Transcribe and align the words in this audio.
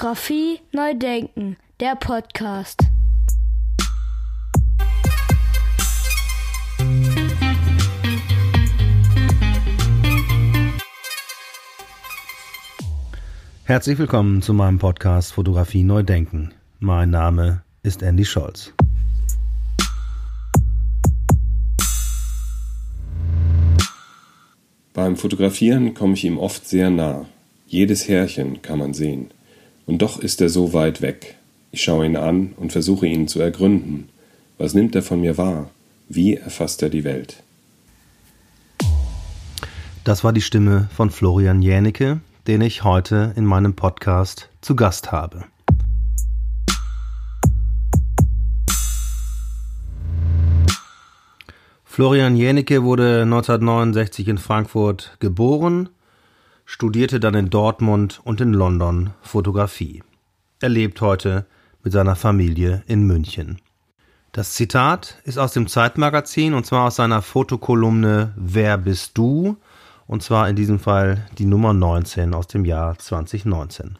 Fotografie 0.00 0.60
neu 0.72 0.94
denken, 0.94 1.58
der 1.78 1.94
Podcast. 1.94 2.80
Herzlich 13.64 13.98
willkommen 13.98 14.40
zu 14.40 14.54
meinem 14.54 14.78
Podcast 14.78 15.34
Fotografie 15.34 15.82
neu 15.82 16.02
denken. 16.02 16.54
Mein 16.78 17.10
Name 17.10 17.60
ist 17.82 18.02
Andy 18.02 18.24
Scholz. 18.24 18.72
Beim 24.94 25.16
Fotografieren 25.16 25.92
komme 25.92 26.14
ich 26.14 26.24
ihm 26.24 26.38
oft 26.38 26.66
sehr 26.66 26.88
nah. 26.88 27.26
Jedes 27.66 28.08
Härchen 28.08 28.62
kann 28.62 28.78
man 28.78 28.94
sehen. 28.94 29.30
Und 29.90 30.02
doch 30.02 30.20
ist 30.20 30.40
er 30.40 30.48
so 30.48 30.72
weit 30.72 31.02
weg. 31.02 31.34
Ich 31.72 31.82
schaue 31.82 32.06
ihn 32.06 32.16
an 32.16 32.52
und 32.56 32.70
versuche 32.70 33.08
ihn 33.08 33.26
zu 33.26 33.40
ergründen. 33.40 34.08
Was 34.56 34.72
nimmt 34.72 34.94
er 34.94 35.02
von 35.02 35.20
mir 35.20 35.36
wahr? 35.36 35.68
Wie 36.08 36.36
erfasst 36.36 36.80
er 36.84 36.90
die 36.90 37.02
Welt? 37.02 37.42
Das 40.04 40.22
war 40.22 40.32
die 40.32 40.42
Stimme 40.42 40.88
von 40.94 41.10
Florian 41.10 41.60
Jänicke, 41.60 42.20
den 42.46 42.60
ich 42.60 42.84
heute 42.84 43.32
in 43.34 43.44
meinem 43.44 43.74
Podcast 43.74 44.48
zu 44.60 44.76
Gast 44.76 45.10
habe. 45.10 45.46
Florian 51.82 52.36
Jänicke 52.36 52.84
wurde 52.84 53.22
1969 53.22 54.28
in 54.28 54.38
Frankfurt 54.38 55.16
geboren, 55.18 55.88
studierte 56.70 57.18
dann 57.18 57.34
in 57.34 57.50
Dortmund 57.50 58.20
und 58.22 58.40
in 58.40 58.52
London 58.52 59.10
Fotografie. 59.22 60.04
Er 60.60 60.68
lebt 60.68 61.00
heute 61.00 61.44
mit 61.82 61.92
seiner 61.92 62.14
Familie 62.14 62.84
in 62.86 63.08
München. 63.08 63.60
Das 64.30 64.54
Zitat 64.54 65.18
ist 65.24 65.36
aus 65.36 65.52
dem 65.52 65.66
Zeitmagazin 65.66 66.54
und 66.54 66.64
zwar 66.64 66.86
aus 66.86 66.94
seiner 66.94 67.22
Fotokolumne 67.22 68.34
Wer 68.36 68.78
bist 68.78 69.18
du? 69.18 69.56
Und 70.06 70.22
zwar 70.22 70.48
in 70.48 70.54
diesem 70.54 70.78
Fall 70.78 71.26
die 71.38 71.44
Nummer 71.44 71.72
19 71.72 72.34
aus 72.34 72.46
dem 72.46 72.64
Jahr 72.64 72.96
2019. 72.96 73.98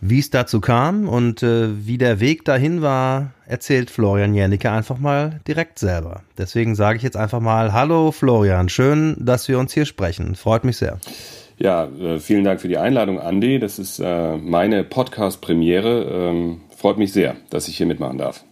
Wie 0.00 0.20
es 0.20 0.30
dazu 0.30 0.62
kam 0.62 1.06
und 1.06 1.42
äh, 1.42 1.86
wie 1.86 1.98
der 1.98 2.18
Weg 2.18 2.46
dahin 2.46 2.80
war, 2.80 3.32
erzählt 3.44 3.90
Florian 3.90 4.32
Jernicke 4.32 4.70
einfach 4.70 4.98
mal 4.98 5.40
direkt 5.46 5.78
selber. 5.78 6.22
Deswegen 6.38 6.74
sage 6.74 6.96
ich 6.96 7.02
jetzt 7.02 7.16
einfach 7.16 7.40
mal 7.40 7.74
Hallo 7.74 8.10
Florian, 8.10 8.70
schön, 8.70 9.16
dass 9.18 9.48
wir 9.48 9.58
uns 9.58 9.74
hier 9.74 9.84
sprechen. 9.84 10.34
Freut 10.34 10.64
mich 10.64 10.78
sehr. 10.78 10.98
Ja, 11.60 11.86
äh, 11.86 12.20
vielen 12.20 12.44
Dank 12.44 12.60
für 12.60 12.68
die 12.68 12.78
Einladung, 12.78 13.18
Andy. 13.18 13.58
Das 13.58 13.80
ist 13.80 13.98
äh, 13.98 14.36
meine 14.36 14.84
Podcast-Premiere. 14.84 16.04
Ähm, 16.04 16.60
freut 16.76 16.98
mich 16.98 17.12
sehr, 17.12 17.34
dass 17.50 17.66
ich 17.66 17.76
hier 17.76 17.86
mitmachen 17.86 18.16
darf. 18.16 18.44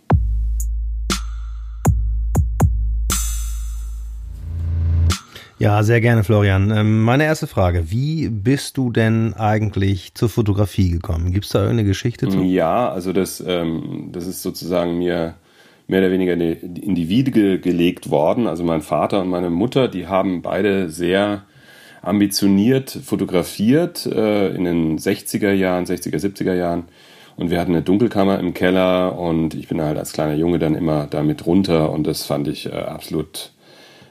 Ja, 5.59 5.85
sehr 5.85 6.01
gerne, 6.01 6.25
Florian. 6.25 6.73
Ähm, 6.73 7.05
meine 7.05 7.25
erste 7.25 7.47
Frage, 7.47 7.93
wie 7.93 8.29
bist 8.29 8.77
du 8.77 8.91
denn 8.91 9.35
eigentlich 9.35 10.15
zur 10.15 10.29
Fotografie 10.29 10.91
gekommen? 10.91 11.33
Gibt 11.33 11.45
es 11.45 11.53
da 11.53 11.61
irgendeine 11.61 11.89
Geschichte 11.89 12.29
zu? 12.29 12.43
Ja, 12.43 12.91
also 12.91 13.13
das, 13.13 13.43
ähm, 13.47 14.09
das 14.11 14.27
ist 14.27 14.43
sozusagen 14.43 14.99
mir 14.99 15.35
mehr 15.87 16.01
oder 16.01 16.11
weniger 16.11 16.33
in 16.33 16.97
die 16.97 17.09
Wiege 17.09 17.61
gelegt 17.61 18.11
worden. 18.11 18.49
Also 18.49 18.65
mein 18.65 18.83
Vater 18.83 19.23
und 19.23 19.29
meine 19.29 19.49
Mutter, 19.49 19.87
die 19.87 20.09
haben 20.09 20.43
beide 20.43 20.91
sehr 20.91 21.45
ambitioniert 22.07 22.91
fotografiert 22.91 24.07
äh, 24.07 24.55
in 24.55 24.65
den 24.65 24.99
60er 24.99 25.53
Jahren, 25.53 25.85
60er, 25.85 26.19
70er 26.19 26.55
Jahren. 26.55 26.85
Und 27.37 27.51
wir 27.51 27.61
hatten 27.61 27.73
eine 27.73 27.83
Dunkelkammer 27.83 28.39
im 28.39 28.55
Keller 28.55 29.19
und 29.19 29.55
ich 29.55 29.69
bin 29.69 29.83
halt 29.83 29.99
als 29.99 30.13
kleiner 30.13 30.35
Junge 30.35 30.59
dann 30.59 30.75
immer 30.75 31.07
damit 31.07 31.45
runter 31.45 31.91
und 31.91 32.07
das 32.07 32.25
fand 32.25 32.49
ich 32.49 32.67
äh, 32.67 32.71
absolut 32.71 33.53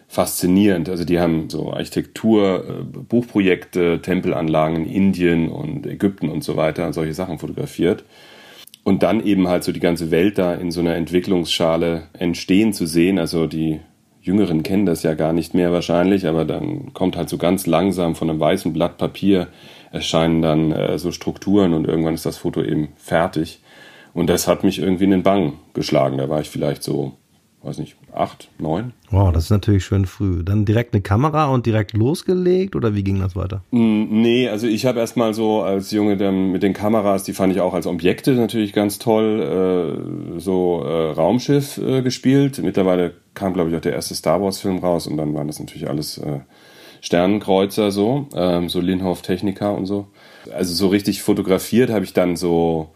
faszinierend. 0.07 0.89
Also 0.89 1.05
die 1.05 1.19
haben 1.19 1.49
so 1.49 1.73
Architektur, 1.73 2.63
äh, 2.67 2.83
Buchprojekte, 2.83 4.01
Tempelanlagen 4.01 4.85
in 4.85 4.85
Indien 4.85 5.49
und 5.49 5.87
Ägypten 5.87 6.29
und 6.29 6.43
so 6.43 6.55
weiter 6.55 6.85
und 6.85 6.93
solche 6.93 7.13
Sachen 7.13 7.39
fotografiert. 7.39 8.03
Und 8.83 9.01
dann 9.01 9.25
eben 9.25 9.47
halt 9.47 9.63
so 9.63 9.71
die 9.71 9.79
ganze 9.79 10.11
Welt 10.11 10.37
da 10.37 10.53
in 10.53 10.69
so 10.69 10.79
einer 10.79 10.95
Entwicklungsschale 10.95 12.03
entstehen 12.13 12.71
zu 12.71 12.85
sehen. 12.85 13.17
Also 13.17 13.47
die 13.47 13.79
Jüngeren 14.25 14.63
kennen 14.63 14.87
das 14.87 15.03
ja 15.03 15.13
gar 15.13 15.33
nicht 15.33 15.53
mehr 15.53 15.71
wahrscheinlich, 15.71 16.25
aber 16.25 16.45
dann 16.45 16.93
kommt 16.93 17.15
halt 17.15 17.29
so 17.29 17.37
ganz 17.37 17.67
langsam 17.67 18.15
von 18.15 18.27
einem 18.27 18.39
weißen 18.39 18.73
Blatt 18.73 18.97
Papier 18.97 19.49
erscheinen 19.91 20.41
dann 20.41 20.71
äh, 20.71 20.97
so 20.97 21.11
Strukturen 21.11 21.73
und 21.73 21.87
irgendwann 21.87 22.15
ist 22.15 22.25
das 22.25 22.37
Foto 22.37 22.63
eben 22.63 22.89
fertig. 22.97 23.61
Und 24.15 24.27
das 24.27 24.47
hat 24.47 24.63
mich 24.63 24.79
irgendwie 24.79 25.03
in 25.03 25.11
den 25.11 25.21
Bang 25.21 25.53
geschlagen. 25.75 26.17
Da 26.17 26.27
war 26.27 26.41
ich 26.41 26.49
vielleicht 26.49 26.81
so 26.81 27.13
weiß 27.65 27.79
nicht, 27.79 27.95
acht, 28.13 28.49
neun. 28.59 28.93
Wow, 29.09 29.33
das 29.33 29.45
ist 29.45 29.49
natürlich 29.49 29.83
schön 29.83 30.05
früh. 30.05 30.43
Dann 30.43 30.65
direkt 30.65 30.93
eine 30.93 31.01
Kamera 31.01 31.47
und 31.47 31.65
direkt 31.65 31.93
losgelegt 31.93 32.75
oder 32.75 32.95
wie 32.95 33.03
ging 33.03 33.19
das 33.19 33.35
weiter? 33.35 33.61
Mm, 33.71 34.21
nee, 34.21 34.47
also 34.47 34.67
ich 34.67 34.85
habe 34.85 34.99
erstmal 34.99 35.33
so 35.33 35.61
als 35.61 35.91
Junge 35.91 36.15
dann 36.15 36.51
mit 36.51 36.63
den 36.63 36.73
Kameras, 36.73 37.23
die 37.23 37.33
fand 37.33 37.53
ich 37.53 37.61
auch 37.61 37.73
als 37.73 37.87
Objekte 37.87 38.33
natürlich 38.33 38.71
ganz 38.71 38.99
toll, 38.99 40.37
äh, 40.37 40.39
so 40.39 40.83
äh, 40.83 41.11
Raumschiff 41.11 41.77
äh, 41.77 42.01
gespielt. 42.01 42.59
Mittlerweile 42.59 43.13
kam, 43.33 43.53
glaube 43.53 43.69
ich, 43.69 43.75
auch 43.75 43.81
der 43.81 43.93
erste 43.93 44.15
Star 44.15 44.41
Wars-Film 44.41 44.79
raus 44.79 45.07
und 45.07 45.17
dann 45.17 45.33
waren 45.33 45.47
das 45.47 45.59
natürlich 45.59 45.89
alles 45.89 46.21
Sternenkreuzer 47.01 47.91
so, 47.91 48.27
ähm, 48.35 48.67
so 48.67 48.79
Linhof 48.79 49.21
Technica 49.21 49.69
und 49.69 49.85
so. 49.85 50.07
Also 50.53 50.73
so 50.73 50.87
richtig 50.87 51.21
fotografiert 51.21 51.91
habe 51.91 52.03
ich 52.03 52.13
dann 52.13 52.35
so 52.35 52.89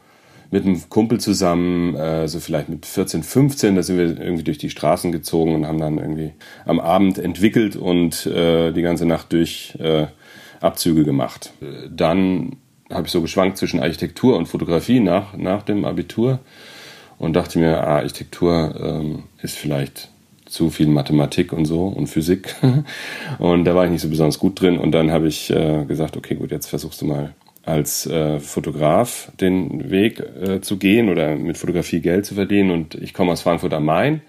mit 0.52 0.66
einem 0.66 0.90
Kumpel 0.90 1.20
zusammen, 1.20 1.96
äh, 1.96 2.28
so 2.28 2.40
vielleicht 2.40 2.70
mit 2.70 2.86
14, 2.86 3.24
15, 3.24 3.76
da 3.76 3.84
sind 3.84 3.98
wir 3.98 4.20
irgendwie 4.20 4.44
durch 4.44 4.58
die 4.58 4.70
Straßen 4.70 5.12
gezogen 5.12 5.56
und 5.56 5.68
haben 5.68 5.80
dann 5.80 5.98
irgendwie 5.98 6.34
am 6.66 6.80
Abend 6.80 7.18
entwickelt 7.18 7.76
und 7.76 8.26
äh, 8.26 8.72
die 8.72 8.82
ganze 8.82 9.06
Nacht 9.06 9.32
durch 9.34 9.76
äh, 9.80 10.08
Abzüge 10.60 11.04
gemacht. 11.04 11.54
Dann 11.90 12.58
habe 12.92 13.06
ich 13.06 13.12
so 13.12 13.22
geschwankt 13.22 13.58
zwischen 13.58 13.80
Architektur 13.80 14.36
und 14.36 14.48
Fotografie 14.48 15.00
nach, 15.00 15.38
nach 15.38 15.64
dem 15.64 15.86
Abitur 15.86 16.40
und 17.18 17.34
dachte 17.34 17.60
mir, 17.60 17.84
ah, 17.84 17.98
Architektur 17.98 18.76
ähm, 18.82 19.24
ist 19.42 19.58
vielleicht 19.58 20.10
zu 20.46 20.72
viel 20.72 20.88
Mathematik 20.88 21.54
und 21.54 21.66
so 21.66 21.88
und 21.88 22.08
Physik. 22.08 22.56
und 23.40 23.66
da 23.66 23.76
war 23.76 23.86
ich 23.86 23.92
nicht 23.92 24.02
so 24.02 24.10
besonders 24.10 24.40
gut 24.40 24.60
drin. 24.60 24.80
Und 24.80 24.92
dann 24.92 25.12
habe 25.12 25.28
ich 25.28 25.52
äh, 25.52 25.86
gesagt, 25.86 26.18
okay, 26.18 26.36
gut, 26.36 26.52
jetzt 26.52 26.68
versuchst 26.68 27.02
du 27.02 27.06
mal 27.06 27.36
als 27.66 28.06
äh, 28.06 28.40
Fotograf 28.40 29.32
den 29.40 29.90
Weg 29.90 30.20
äh, 30.20 30.62
zu 30.62 30.78
gehen 30.78 31.10
oder 31.10 31.36
mit 31.36 31.58
Fotografie 31.58 32.02
Geld 32.02 32.26
zu 32.26 32.36
verdienen. 32.36 32.72
Und 32.72 32.96
ich 32.96 33.14
komme 33.14 33.32
aus 33.32 33.42
Frankfurt 33.42 33.74
am 33.74 33.86
Main. 33.86 34.22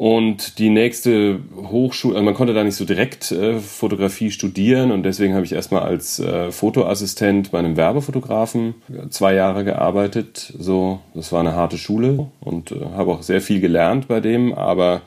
Und 0.00 0.58
die 0.58 0.70
nächste 0.70 1.40
Hochschule, 1.54 2.14
also 2.14 2.24
man 2.24 2.32
konnte 2.32 2.54
da 2.54 2.64
nicht 2.64 2.76
so 2.76 2.86
direkt 2.86 3.32
äh, 3.32 3.58
Fotografie 3.58 4.30
studieren 4.30 4.92
und 4.92 5.02
deswegen 5.02 5.34
habe 5.34 5.44
ich 5.44 5.52
erstmal 5.52 5.82
als 5.82 6.18
äh, 6.18 6.50
Fotoassistent 6.50 7.50
bei 7.50 7.58
einem 7.58 7.76
Werbefotografen 7.76 8.76
zwei 9.10 9.34
Jahre 9.34 9.62
gearbeitet. 9.62 10.54
So, 10.58 11.00
das 11.12 11.32
war 11.32 11.40
eine 11.40 11.54
harte 11.54 11.76
Schule 11.76 12.28
und 12.40 12.72
äh, 12.72 12.76
habe 12.96 13.12
auch 13.12 13.22
sehr 13.22 13.42
viel 13.42 13.60
gelernt 13.60 14.08
bei 14.08 14.20
dem, 14.20 14.54
aber 14.54 15.02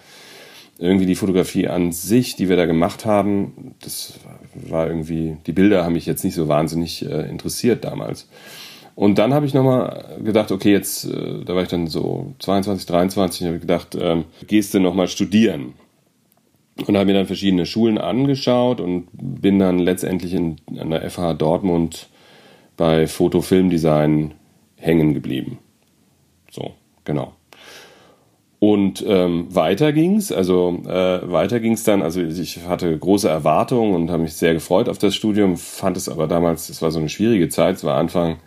irgendwie 0.77 1.05
die 1.05 1.15
Fotografie 1.15 1.67
an 1.67 1.91
sich, 1.91 2.35
die 2.35 2.49
wir 2.49 2.57
da 2.57 2.65
gemacht 2.65 3.05
haben, 3.05 3.75
das 3.81 4.19
war 4.53 4.87
irgendwie, 4.87 5.37
die 5.45 5.51
Bilder 5.51 5.83
haben 5.83 5.93
mich 5.93 6.05
jetzt 6.05 6.23
nicht 6.23 6.35
so 6.35 6.47
wahnsinnig 6.47 7.05
äh, 7.05 7.29
interessiert 7.29 7.83
damals. 7.83 8.27
Und 8.95 9.17
dann 9.17 9.33
habe 9.33 9.45
ich 9.45 9.53
nochmal 9.53 10.17
gedacht, 10.23 10.51
okay, 10.51 10.71
jetzt, 10.71 11.05
äh, 11.05 11.43
da 11.43 11.55
war 11.55 11.63
ich 11.63 11.69
dann 11.69 11.87
so 11.87 12.33
22, 12.39 12.85
23, 12.85 13.47
habe 13.47 13.55
ich 13.55 13.61
gedacht, 13.61 13.97
ähm, 13.99 14.25
gehst 14.47 14.73
du 14.73 14.79
nochmal 14.79 15.07
studieren? 15.07 15.73
Und 16.87 16.97
habe 16.97 17.05
mir 17.05 17.13
dann 17.13 17.27
verschiedene 17.27 17.67
Schulen 17.67 17.99
angeschaut 17.99 18.81
und 18.81 19.07
bin 19.13 19.59
dann 19.59 19.77
letztendlich 19.77 20.33
in, 20.33 20.55
an 20.79 20.89
der 20.89 21.07
FH 21.09 21.35
Dortmund 21.35 22.09
bei 22.77 23.05
Foto-Filmdesign 23.05 24.33
hängen 24.77 25.13
geblieben. 25.13 25.59
So, 26.51 26.73
genau. 27.05 27.33
Und 28.65 29.03
ähm, 29.05 29.53
weiter 29.53 29.91
ging's, 29.91 30.31
also 30.31 30.83
äh, 30.87 31.29
weiter 31.29 31.59
ging's 31.59 31.83
dann, 31.83 32.01
also 32.01 32.21
ich 32.21 32.65
hatte 32.65 32.97
große 32.97 33.27
Erwartungen 33.27 33.93
und 33.93 34.09
habe 34.09 34.23
mich 34.23 34.35
sehr 34.35 34.53
gefreut 34.53 34.87
auf 34.87 34.97
das 34.97 35.15
Studium, 35.15 35.57
fand 35.57 35.97
es 35.97 36.07
aber 36.07 36.27
damals, 36.27 36.69
es 36.69 36.81
war 36.81 36.89
so 36.89 36.97
eine 36.97 37.09
schwierige 37.09 37.49
Zeit, 37.49 37.75
es 37.75 37.83
war 37.83 37.97
Anfang 37.97 38.37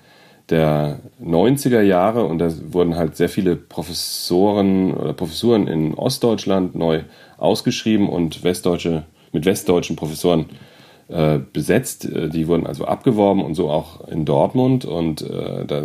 der 0.48 1.00
90er 1.22 1.82
Jahre 1.82 2.24
und 2.24 2.38
da 2.38 2.50
wurden 2.72 2.96
halt 2.96 3.14
sehr 3.14 3.28
viele 3.28 3.56
Professoren 3.56 4.94
oder 4.94 5.12
Professuren 5.12 5.68
in 5.68 5.92
Ostdeutschland 5.92 6.74
neu 6.74 7.02
ausgeschrieben 7.36 8.08
und 8.08 8.42
westdeutsche, 8.42 9.02
mit 9.32 9.44
westdeutschen 9.44 9.96
Professoren 9.96 10.46
äh, 11.08 11.38
besetzt. 11.52 12.04
Äh, 12.04 12.28
die 12.28 12.48
wurden 12.48 12.66
also 12.66 12.84
abgeworben 12.84 13.44
und 13.44 13.54
so 13.54 13.70
auch 13.70 14.06
in 14.08 14.24
Dortmund. 14.24 14.84
Und 14.84 15.22
äh, 15.22 15.64
da 15.66 15.84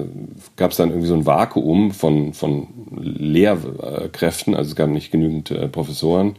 gab 0.56 0.72
es 0.72 0.78
dann 0.78 0.90
irgendwie 0.90 1.08
so 1.08 1.16
ein 1.16 1.26
Vakuum 1.26 1.92
von, 1.92 2.34
von 2.34 2.68
Lehrkräften. 3.00 4.56
Also 4.56 4.70
es 4.70 4.76
gab 4.76 4.90
nicht 4.90 5.12
genügend 5.12 5.52
äh, 5.52 5.68
Professoren. 5.68 6.36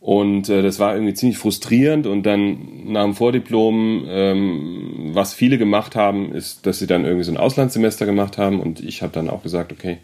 Und 0.00 0.48
äh, 0.48 0.62
das 0.62 0.78
war 0.78 0.94
irgendwie 0.94 1.14
ziemlich 1.14 1.38
frustrierend. 1.38 2.06
Und 2.06 2.24
dann 2.24 2.92
nach 2.92 3.04
dem 3.04 3.14
Vordiplom 3.14 4.04
ähm, 4.08 4.90
was 5.14 5.34
viele 5.34 5.58
gemacht 5.58 5.96
haben, 5.96 6.32
ist, 6.32 6.66
dass 6.66 6.78
sie 6.78 6.86
dann 6.86 7.04
irgendwie 7.04 7.24
so 7.24 7.32
ein 7.32 7.36
Auslandssemester 7.36 8.06
gemacht 8.06 8.38
haben 8.38 8.60
und 8.60 8.80
ich 8.80 9.02
habe 9.02 9.12
dann 9.12 9.28
auch 9.28 9.42
gesagt, 9.42 9.72
okay, 9.72 9.98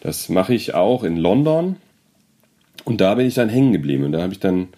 das 0.00 0.28
mache 0.28 0.54
ich 0.54 0.74
auch 0.74 1.04
in 1.04 1.16
London 1.16 1.76
und 2.84 3.00
da 3.00 3.14
bin 3.14 3.26
ich 3.26 3.34
dann 3.34 3.48
hängen 3.48 3.72
geblieben 3.72 4.04
und 4.04 4.12
da 4.12 4.22
habe 4.22 4.32
ich 4.32 4.40
dann 4.40 4.68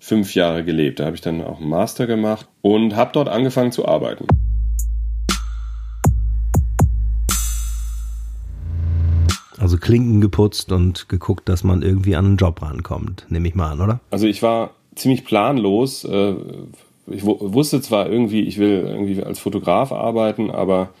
fünf 0.00 0.34
Jahre 0.34 0.64
gelebt. 0.64 0.98
Da 0.98 1.04
habe 1.04 1.14
ich 1.14 1.22
dann 1.22 1.42
auch 1.44 1.60
einen 1.60 1.68
Master 1.68 2.06
gemacht 2.06 2.48
und 2.62 2.96
habe 2.96 3.10
dort 3.12 3.28
angefangen 3.28 3.70
zu 3.70 3.86
arbeiten. 3.86 4.26
Also 9.58 9.76
Klinken 9.76 10.22
geputzt 10.22 10.72
und 10.72 11.08
geguckt, 11.10 11.48
dass 11.48 11.64
man 11.64 11.82
irgendwie 11.82 12.16
an 12.16 12.24
einen 12.24 12.36
Job 12.38 12.62
rankommt, 12.62 13.26
nehme 13.28 13.46
ich 13.46 13.54
mal 13.54 13.72
an, 13.72 13.80
oder? 13.82 14.00
Also 14.10 14.26
ich 14.26 14.42
war 14.42 14.70
ziemlich 14.94 15.24
planlos. 15.26 16.04
Äh, 16.04 16.34
ich 17.06 17.24
wusste 17.24 17.82
zwar 17.82 18.08
irgendwie, 18.08 18.40
ich 18.40 18.58
will 18.58 18.84
irgendwie 18.86 19.22
als 19.22 19.38
Fotograf 19.38 19.92
arbeiten, 19.92 20.50
aber 20.50 20.94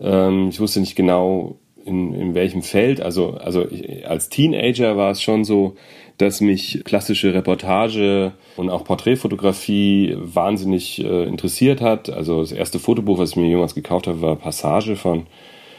ähm, 0.00 0.48
ich 0.50 0.60
wusste 0.60 0.80
nicht 0.80 0.94
genau, 0.94 1.58
in, 1.84 2.12
in 2.12 2.34
welchem 2.34 2.62
Feld. 2.62 3.00
Also, 3.00 3.34
also 3.34 3.66
ich, 3.68 4.06
als 4.06 4.28
Teenager 4.28 4.96
war 4.96 5.10
es 5.10 5.22
schon 5.22 5.44
so, 5.44 5.76
dass 6.18 6.40
mich 6.40 6.82
klassische 6.84 7.34
Reportage 7.34 8.32
und 8.56 8.70
auch 8.70 8.84
Porträtfotografie 8.84 10.16
wahnsinnig 10.18 11.04
äh, 11.04 11.24
interessiert 11.24 11.80
hat. 11.80 12.10
Also 12.10 12.40
das 12.40 12.52
erste 12.52 12.78
Fotobuch, 12.78 13.18
was 13.18 13.30
ich 13.30 13.36
mir 13.36 13.48
jemals 13.48 13.74
gekauft 13.74 14.06
habe, 14.06 14.22
war 14.22 14.36
Passage 14.36 14.96
von, 14.96 15.26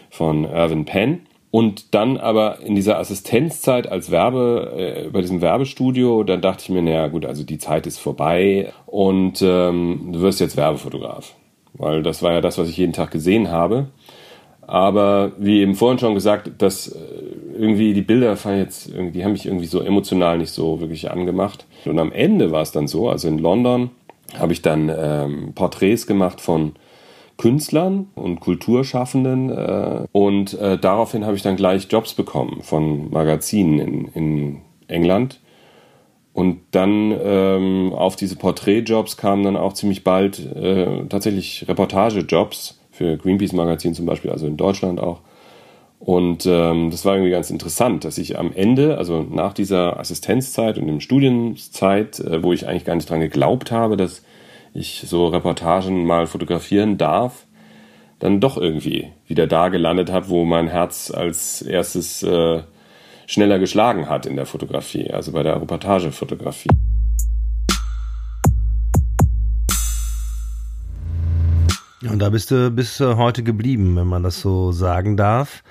von 0.10 0.46
Irvin 0.46 0.86
Penn. 0.86 1.22
Und 1.50 1.96
dann 1.96 2.18
aber 2.18 2.60
in 2.60 2.76
dieser 2.76 3.00
Assistenzzeit 3.00 3.88
als 3.88 4.12
Werbe, 4.12 5.06
äh, 5.06 5.10
bei 5.10 5.22
diesem 5.22 5.42
Werbestudio, 5.42 6.24
dann 6.24 6.42
dachte 6.42 6.64
ich 6.64 6.70
mir, 6.70 6.82
naja 6.82 7.08
gut, 7.08 7.26
also 7.26 7.44
die 7.44 7.58
Zeit 7.58 7.88
ist 7.88 7.98
vorbei 7.98 8.72
und 8.86 9.42
ähm, 9.42 10.10
du 10.12 10.22
wirst 10.22 10.40
jetzt 10.40 10.58
Werbefotograf. 10.58 11.36
Weil 11.74 12.04
das 12.04 12.22
war 12.22 12.34
ja 12.34 12.42
das, 12.42 12.58
was 12.58 12.70
ich 12.70 12.78
jeden 12.78 12.94
Tag 12.94 13.12
gesehen 13.12 13.50
habe. 13.50 13.88
Aber 14.68 15.32
wie 15.38 15.62
eben 15.62 15.76
vorhin 15.76 15.98
schon 15.98 16.14
gesagt, 16.14 16.52
dass 16.62 16.90
äh, 16.90 16.98
irgendwie 17.58 17.94
die 17.94 18.02
Bilder 18.02 18.38
fallen 18.38 18.60
jetzt, 18.60 18.92
die 18.94 19.24
haben 19.24 19.32
mich 19.32 19.46
irgendwie 19.46 19.66
so 19.66 19.82
emotional 19.82 20.38
nicht 20.38 20.52
so 20.52 20.80
wirklich 20.80 21.12
angemacht. 21.12 21.66
Und 21.86 22.00
am 22.00 22.12
Ende 22.12 22.52
war 22.52 22.62
es 22.62 22.72
dann 22.72 22.88
so, 22.88 23.10
also 23.10 23.28
in 23.28 23.40
London 23.40 23.92
habe 24.38 24.54
ich 24.54 24.62
dann 24.62 24.92
ähm, 24.96 25.54
Porträts 25.56 26.06
gemacht 26.06 26.42
von 26.42 26.74
Künstlern 27.38 28.08
und 28.16 28.40
Kulturschaffenden 28.40 29.50
äh, 29.52 30.08
und 30.12 30.60
äh, 30.60 30.78
daraufhin 30.78 31.26
habe 31.26 31.36
ich 31.36 31.44
dann 31.44 31.56
gleich 31.56 31.88
Jobs 31.90 32.14
bekommen 32.14 32.62
von 32.62 33.12
Magazinen 33.12 33.80
in, 33.80 34.06
in 34.08 34.62
England. 34.88 35.40
Und 36.34 36.60
dann 36.72 37.16
ähm, 37.20 37.94
auf 37.94 38.16
diese 38.16 38.36
Porträtjobs 38.36 39.18
kamen 39.18 39.44
dann 39.44 39.58
auch 39.58 39.74
ziemlich 39.74 40.04
bald 40.04 40.40
äh, 40.56 41.06
tatsächlich 41.10 41.66
Reportagejobs 41.68 42.80
für 42.92 43.18
Greenpeace 43.18 43.54
Magazin 43.54 43.96
zum 43.96 44.06
Beispiel, 44.06 44.30
also 44.32 44.46
in 44.46 44.58
Deutschland 44.58 45.00
auch. 45.00 45.22
Und 46.00 46.46
ähm, 46.46 46.92
das 46.92 47.06
war 47.06 47.16
irgendwie 47.16 47.32
ganz 47.32 47.50
interessant, 47.50 48.06
dass 48.06 48.18
ich 48.18 48.38
am 48.38 48.54
Ende, 48.54 48.98
also 48.98 49.24
nach 49.24 49.54
dieser 49.54 50.00
Assistenzzeit 50.00 50.78
und 50.78 50.88
dem 50.88 51.00
Studienzeit, 51.00 52.20
äh, 52.20 52.44
wo 52.44 52.54
ich 52.54 52.68
eigentlich 52.68 52.86
gar 52.86 52.96
nicht 52.96 53.10
dran 53.10 53.20
geglaubt 53.20 53.72
habe, 53.72 53.98
dass 53.98 54.24
ich 54.74 55.04
so 55.08 55.28
Reportagen 55.28 56.06
mal 56.06 56.28
fotografieren 56.28 56.98
darf, 56.98 57.46
dann 58.20 58.40
doch 58.40 58.58
irgendwie 58.58 59.10
wieder 59.28 59.48
da 59.48 59.70
gelandet 59.70 60.12
habe, 60.12 60.30
wo 60.30 60.46
mein 60.46 60.68
Herz 60.68 61.12
als 61.12 61.62
erstes 61.62 62.24
äh, 62.24 62.62
schneller 63.26 63.60
geschlagen 63.60 64.08
hat 64.08 64.26
in 64.26 64.36
der 64.36 64.46
Fotografie, 64.46 65.12
also 65.12 65.32
bei 65.32 65.44
der 65.44 65.60
Reportagefotografie. 65.60 66.70
Und 72.04 72.20
da 72.20 72.30
bist 72.30 72.52
du 72.52 72.70
bis 72.70 73.00
heute 73.00 73.44
geblieben, 73.44 73.96
wenn 73.96 74.08
man 74.08 74.24
das 74.24 74.40
so 74.40 74.72
sagen 74.72 75.18
darf. 75.18 75.64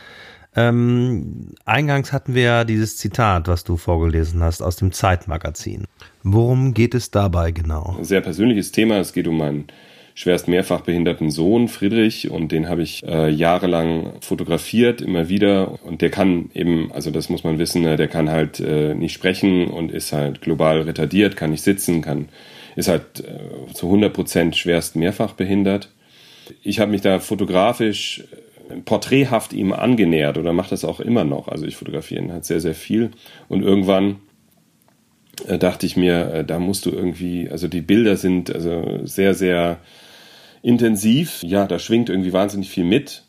Ähm, 0.57 1.55
eingangs 1.67 2.13
hatten 2.13 2.35
wir 2.35 2.43
ja 2.43 2.65
dieses 2.65 2.97
Zitat, 2.97 3.47
was 3.47 3.63
du 3.63 3.77
vorgelesen 3.77 4.43
hast 4.43 4.63
aus 4.63 4.77
dem 4.77 4.91
Zeitmagazin. 4.91 5.85
Worum 6.23 6.73
geht 6.73 6.95
es 6.95 7.11
dabei 7.11 7.53
genau? 7.53 7.95
Ein 7.99 8.05
sehr 8.05 8.23
persönliches 8.23 8.73
Thema. 8.73 8.97
Es 8.97 9.13
geht 9.13 9.29
um 9.29 9.37
meinen 9.37 9.67
schwerst 10.15 10.49
mehrfach 10.49 10.81
behinderten 10.81 11.31
Sohn 11.31 11.69
Friedrich 11.69 12.31
und 12.31 12.51
den 12.51 12.71
habe 12.71 12.83
ich 12.83 13.07
äh, 13.07 13.29
jahrelang 13.29 14.15
fotografiert, 14.23 15.03
immer 15.03 15.29
wieder. 15.29 15.85
Und 15.85 16.01
der 16.01 16.09
kann 16.09 16.51
eben, 16.55 16.91
also 16.91 17.11
das 17.11 17.29
muss 17.29 17.45
man 17.45 17.59
wissen, 17.59 17.83
ne, 17.83 17.97
der 17.97 18.09
kann 18.09 18.31
halt 18.31 18.59
äh, 18.59 18.95
nicht 18.95 19.13
sprechen 19.13 19.69
und 19.69 19.93
ist 19.93 20.15
halt 20.15 20.41
global 20.41 20.81
retardiert, 20.81 21.37
kann 21.37 21.51
nicht 21.51 21.63
sitzen, 21.63 22.01
kann, 22.01 22.31
ist 22.77 22.89
halt 22.89 23.21
äh, 23.21 23.73
zu 23.75 23.87
100 23.87 24.11
Prozent 24.15 24.57
schwerst 24.57 24.97
mehrfach 24.97 25.35
behindert. 25.35 25.91
Ich 26.63 26.81
habe 26.81 26.91
mich 26.91 27.01
da 27.01 27.19
fotografisch 27.21 28.25
äh, 28.69 28.81
porträthaft 28.81 29.53
ihm 29.53 29.73
angenähert 29.73 30.39
oder 30.39 30.53
mache 30.53 30.71
das 30.71 30.85
auch 30.85 31.01
immer 31.01 31.25
noch. 31.25 31.49
Also 31.49 31.67
ich 31.67 31.77
fotografiere 31.77 32.23
ihn 32.23 32.33
halt 32.33 32.45
sehr, 32.45 32.61
sehr 32.61 32.75
viel. 32.75 33.11
Und 33.49 33.63
irgendwann 33.63 34.17
äh, 35.47 35.59
dachte 35.59 35.87
ich 35.87 35.97
mir, 35.97 36.33
äh, 36.33 36.45
da 36.45 36.59
musst 36.59 36.87
du 36.87 36.91
irgendwie, 36.91 37.49
also 37.51 37.69
die 37.69 37.83
Bilder 37.83 38.17
sind 38.17 38.55
also 38.55 39.01
sehr, 39.05 39.35
sehr 39.35 39.79
intensiv. 40.63 41.43
Ja, 41.43 41.67
da 41.67 41.79
schwingt 41.79 42.09
irgendwie 42.09 42.33
wahnsinnig 42.33 42.71
viel 42.71 42.85
mit. 42.85 43.25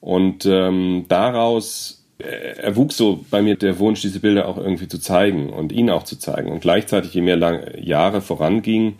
Und 0.00 0.46
ähm, 0.46 1.06
daraus 1.08 2.06
äh, 2.18 2.58
erwuchs 2.58 2.96
so 2.96 3.24
bei 3.30 3.42
mir 3.42 3.56
der 3.56 3.78
Wunsch, 3.78 4.02
diese 4.02 4.20
Bilder 4.20 4.48
auch 4.48 4.56
irgendwie 4.56 4.88
zu 4.88 4.98
zeigen 4.98 5.50
und 5.50 5.72
ihn 5.72 5.90
auch 5.90 6.04
zu 6.04 6.18
zeigen. 6.18 6.50
Und 6.50 6.60
gleichzeitig, 6.60 7.14
je 7.14 7.22
mehr 7.22 7.36
lang, 7.36 7.62
Jahre 7.80 8.20
voranging, 8.20 8.96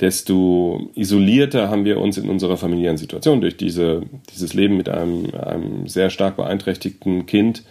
desto 0.00 0.90
isolierter 0.94 1.68
haben 1.68 1.84
wir 1.84 2.00
uns 2.00 2.16
in 2.16 2.30
unserer 2.30 2.56
familiären 2.56 2.96
Situation 2.96 3.40
durch 3.40 3.56
diese, 3.56 4.02
dieses 4.32 4.54
Leben 4.54 4.76
mit 4.76 4.88
einem, 4.88 5.34
einem 5.34 5.88
sehr 5.88 6.10
stark 6.10 6.36
beeinträchtigten 6.36 7.26
Kind 7.26 7.62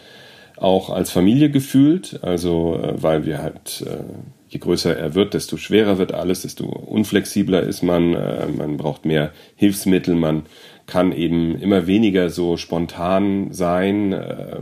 auch 0.58 0.90
als 0.90 1.10
Familie 1.10 1.50
gefühlt. 1.50 2.20
Also, 2.24 2.80
äh, 2.82 3.02
weil 3.02 3.26
wir 3.26 3.42
halt, 3.42 3.84
äh, 3.88 4.04
je 4.50 4.60
größer 4.60 4.98
er 4.98 5.16
wird, 5.16 5.34
desto 5.34 5.58
schwerer 5.58 5.98
wird 5.98 6.14
alles, 6.14 6.42
desto 6.42 6.66
unflexibler 6.66 7.62
ist 7.62 7.84
man, 7.84 8.14
äh, 8.14 8.48
man 8.56 8.78
braucht 8.78 9.06
mehr 9.06 9.32
Hilfsmittel, 9.56 10.16
man 10.16 10.44
kann 10.88 11.12
eben 11.12 11.56
immer 11.60 11.86
weniger 11.86 12.32
so 12.32 12.58
spontan 12.58 13.52
sein. 13.52 14.12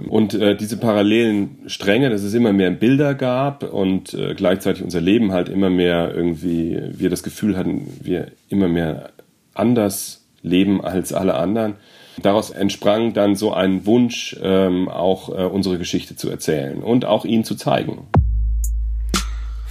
Und 0.10 0.38
diese 0.60 0.76
parallelen 0.76 1.60
Stränge, 1.68 2.10
dass 2.10 2.22
es 2.22 2.34
immer 2.34 2.52
mehr 2.52 2.70
Bilder 2.70 3.16
gab 3.16 3.64
und 3.64 4.14
gleichzeitig 4.36 4.84
unser 4.84 5.00
Leben 5.00 5.32
halt 5.32 5.48
immer 5.48 5.70
mehr 5.70 6.14
irgendwie, 6.14 6.82
wir 6.92 7.10
das 7.10 7.24
Gefühl 7.24 7.56
hatten, 7.56 7.88
wir 8.04 8.28
immer 8.50 8.68
mehr 8.68 9.12
anders 9.54 10.26
leben 10.42 10.84
als 10.84 11.14
alle 11.14 11.36
anderen. 11.36 11.76
Daraus 12.22 12.50
entsprang 12.50 13.14
dann 13.14 13.36
so 13.36 13.54
ein 13.54 13.86
Wunsch, 13.86 14.36
ähm, 14.42 14.90
auch 14.90 15.30
äh, 15.30 15.44
unsere 15.44 15.78
Geschichte 15.78 16.16
zu 16.16 16.30
erzählen 16.30 16.82
und 16.82 17.06
auch 17.06 17.26
ihn 17.26 17.44
zu 17.44 17.56
zeigen. 17.56 18.08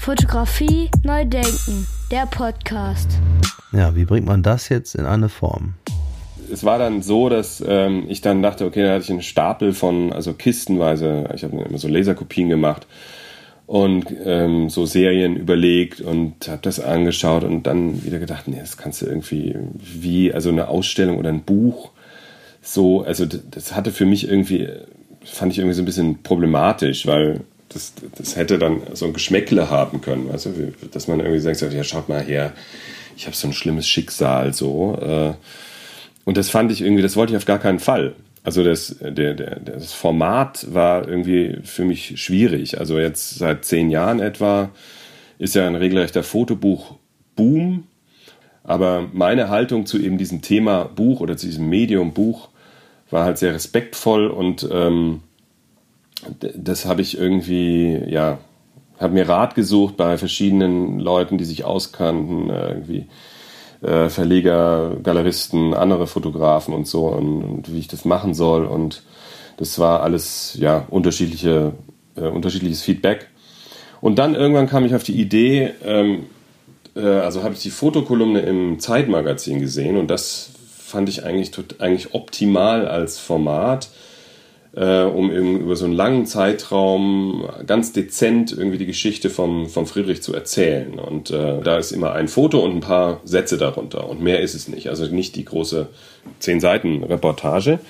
Fotografie 0.06 0.88
neu 1.02 1.25
denken, 1.25 1.84
der 2.12 2.26
Podcast. 2.26 3.10
Ja, 3.72 3.96
wie 3.96 4.04
bringt 4.04 4.25
man 4.25 4.44
das 4.44 4.68
jetzt 4.68 4.94
in 4.94 5.04
eine 5.04 5.28
Form? 5.28 5.75
es 6.52 6.62
war 6.62 6.78
dann 6.78 7.02
so, 7.02 7.28
dass 7.28 7.60
ähm, 7.66 8.04
ich 8.06 8.20
dann 8.20 8.40
dachte, 8.40 8.66
okay, 8.66 8.84
da 8.84 8.92
hatte 8.92 9.02
ich 9.02 9.10
einen 9.10 9.22
Stapel 9.22 9.72
von, 9.72 10.12
also 10.12 10.32
kistenweise, 10.32 11.28
ich 11.34 11.42
habe 11.42 11.60
immer 11.60 11.78
so 11.78 11.88
Laserkopien 11.88 12.48
gemacht 12.48 12.86
und 13.66 14.06
ähm, 14.25 14.70
so 14.70 14.86
Serien 14.86 15.34
überlegt 15.34 16.00
und 16.00 16.46
habe 16.46 16.62
das 16.62 16.78
angeschaut 16.78 17.42
und 17.42 17.64
dann 17.64 18.04
wieder 18.04 18.20
gedacht, 18.20 18.46
nee, 18.46 18.60
das 18.60 18.76
kannst 18.76 19.02
du 19.02 19.06
irgendwie 19.06 19.56
wie, 19.75 20.32
also 20.32 20.50
eine 20.50 20.68
Ausstellung 20.68 21.18
oder 21.18 21.30
ein 21.30 21.42
Buch 21.42 21.90
so, 22.62 23.02
also 23.02 23.26
das 23.26 23.75
hatte 23.75 23.90
für 23.90 24.06
mich 24.06 24.28
irgendwie, 24.28 24.68
fand 25.25 25.50
ich 25.50 25.58
irgendwie 25.58 25.75
so 25.75 25.82
ein 25.82 25.86
bisschen 25.86 26.22
problematisch, 26.22 27.08
weil 27.08 27.40
das, 27.68 27.92
das 28.16 28.37
hätte 28.37 28.58
dann 28.58 28.82
so 28.94 29.06
ein 29.06 29.12
Geschmäckle 29.12 29.70
haben 29.70 30.00
können, 30.00 30.32
weißt 30.32 30.46
du, 30.46 30.73
dass 30.92 31.08
man 31.08 31.20
irgendwie 31.20 31.40
sagt, 31.40 31.61
ja, 31.61 31.85
schaut 31.85 32.08
mal 32.08 32.23
her, 32.23 32.52
ich 33.16 33.26
habe 33.26 33.35
so 33.37 33.49
ein 33.49 33.52
schlimmes 33.52 33.88
Schicksal, 33.88 34.52
so. 34.52 34.96
Äh. 35.00 35.35
Und 36.25 36.37
das 36.37 36.50
fand 36.50 36.73
ich 36.73 36.82
irgendwie, 36.82 37.02
das 37.02 37.16
wollte 37.16 37.32
ich 37.32 37.37
auf 37.37 37.44
gar 37.44 37.58
keinen 37.58 37.78
Fall. 37.78 38.14
Also 38.42 38.62
das, 38.62 38.96
der, 39.00 39.35
der, 39.35 39.58
das 39.61 39.92
Format 39.92 40.73
war 40.73 41.08
irgendwie 41.08 41.58
für 41.64 41.85
mich 41.85 42.20
schwierig. 42.20 42.78
Also 42.78 42.99
jetzt 42.99 43.38
seit 43.38 43.64
zehn 43.64 43.90
Jahren 43.90 44.20
etwa 44.20 44.70
ist 45.38 45.54
ja 45.54 45.66
ein 45.66 45.75
regelrechter 45.75 46.23
Fotobuch-Boom. 46.23 47.85
Aber 48.62 49.08
meine 49.12 49.49
Haltung 49.49 49.87
zu 49.87 49.99
eben 49.99 50.18
diesem 50.18 50.42
Thema 50.42 50.85
Buch 50.85 51.20
oder 51.20 51.37
zu 51.37 51.46
diesem 51.46 51.68
Medium 51.68 52.12
Buch 52.12 52.49
war 53.11 53.25
halt 53.25 53.38
sehr 53.38 53.54
respektvoll 53.54 54.28
und 54.28 54.68
ähm, 54.70 55.23
das 56.40 56.87
habe 56.87 57.02
ich 57.02 57.18
irgendwie, 57.18 58.02
ja, 58.08 58.38
habe 58.99 59.14
mir 59.14 59.28
Rat 59.28 59.54
gesucht 59.54 59.96
bei 59.96 60.16
verschiedenen 60.16 60.99
Leuten, 60.99 61.38
die 61.38 61.44
sich 61.44 61.64
auskannten, 61.64 62.50
äh, 62.50 62.68
irgendwie 62.68 63.06
äh, 63.82 64.08
Verleger, 64.08 64.96
Galeristen, 65.02 65.75
andere 65.75 66.06
Fotografen 66.06 66.73
und 66.73 66.87
so 66.87 67.08
und, 67.08 67.42
und, 67.42 67.73
wie 67.73 67.78
ich 67.78 67.88
das 67.88 68.04
machen 68.04 68.32
soll. 68.32 68.64
Und 68.64 69.02
das 69.58 69.78
war 69.78 70.02
alles 70.02 70.56
ja 70.58 70.87
unterschiedliche 70.90 71.73
äh, 72.16 72.23
unterschiedliches 72.23 72.82
Feedback. 72.82 73.28
Und 74.00 74.18
dann 74.18 74.35
irgendwann 74.35 74.68
kam 74.68 74.85
ich 74.87 74.94
auf 74.94 75.02
die 75.02 75.20
Idee 75.20 75.73
ähm, 75.85 76.26
äh, 76.96 77.06
also 77.06 77.44
habe 77.44 77.54
ich 77.54 77.61
die 77.61 77.70
Fotokolumne 77.70 78.40
im 78.40 78.80
Zeitmagazin 78.80 79.61
gesehen 79.61 79.96
und 79.96 80.08
das 80.08 80.50
fand 80.78 81.08
ich 81.08 81.25
eigentlich, 81.25 81.52
eigentlich 81.78 82.14
optimal 82.14 82.88
als 82.88 83.18
Format, 83.18 83.90
äh, 84.76 85.02
um 85.02 85.30
über 85.30 85.75
so 85.75 85.87
einen 85.87 85.95
langen 85.95 86.26
Zeitraum 86.26 87.49
ganz 87.66 87.92
dezent 87.92 88.52
irgendwie 88.52 88.78
die 88.78 88.87
Geschichte 88.87 89.30
vom, 89.30 89.68
vom 89.68 89.87
Friedrich 89.87 90.23
zu 90.23 90.35
erzählen. 90.35 90.99
Und 90.99 91.30
äh, 91.30 91.61
da 91.62 91.78
ist 91.78 91.92
immer 91.92 92.12
ein 92.12 92.28
Foto 92.28 92.61
und 92.61 92.76
ein 92.76 92.80
paar 92.80 93.21
Sätze 93.25 93.56
darunter 93.56 94.09
und 94.09 94.21
mehr 94.21 94.40
ist 94.40 94.54
es 94.54 94.68
nicht. 94.68 94.88
Also 94.88 95.06
nicht 95.06 95.35
die 95.35 95.47
große 95.47 95.88
zehn 96.38 96.61
Seiten 96.61 97.02
Reportage. 97.02 97.80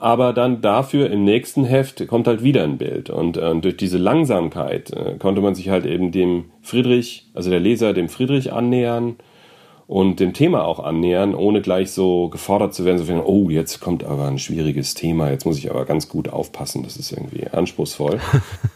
Aber 0.00 0.32
dann 0.32 0.60
dafür 0.60 1.10
im 1.10 1.24
nächsten 1.24 1.64
Heft 1.64 2.06
kommt 2.06 2.26
halt 2.26 2.42
wieder 2.42 2.64
ein 2.64 2.78
Bild. 2.78 3.10
Und 3.10 3.36
äh, 3.36 3.54
durch 3.56 3.76
diese 3.76 3.98
Langsamkeit 3.98 4.90
äh, 4.92 5.16
konnte 5.18 5.40
man 5.40 5.54
sich 5.54 5.68
halt 5.68 5.86
eben 5.86 6.12
dem 6.12 6.46
Friedrich, 6.62 7.26
also 7.34 7.50
der 7.50 7.60
Leser 7.60 7.92
dem 7.92 8.08
Friedrich 8.08 8.52
annähern 8.52 9.16
und 9.88 10.18
dem 10.18 10.32
Thema 10.32 10.64
auch 10.64 10.80
annähern, 10.80 11.34
ohne 11.34 11.60
gleich 11.60 11.92
so 11.92 12.28
gefordert 12.28 12.74
zu 12.74 12.84
werden, 12.84 12.98
so 12.98 13.06
wie, 13.08 13.12
oh, 13.12 13.50
jetzt 13.50 13.80
kommt 13.80 14.02
aber 14.02 14.26
ein 14.26 14.38
schwieriges 14.38 14.94
Thema, 14.94 15.30
jetzt 15.30 15.46
muss 15.46 15.58
ich 15.58 15.70
aber 15.70 15.84
ganz 15.84 16.08
gut 16.08 16.28
aufpassen, 16.28 16.82
das 16.82 16.96
ist 16.96 17.12
irgendwie 17.12 17.46
anspruchsvoll. 17.46 18.18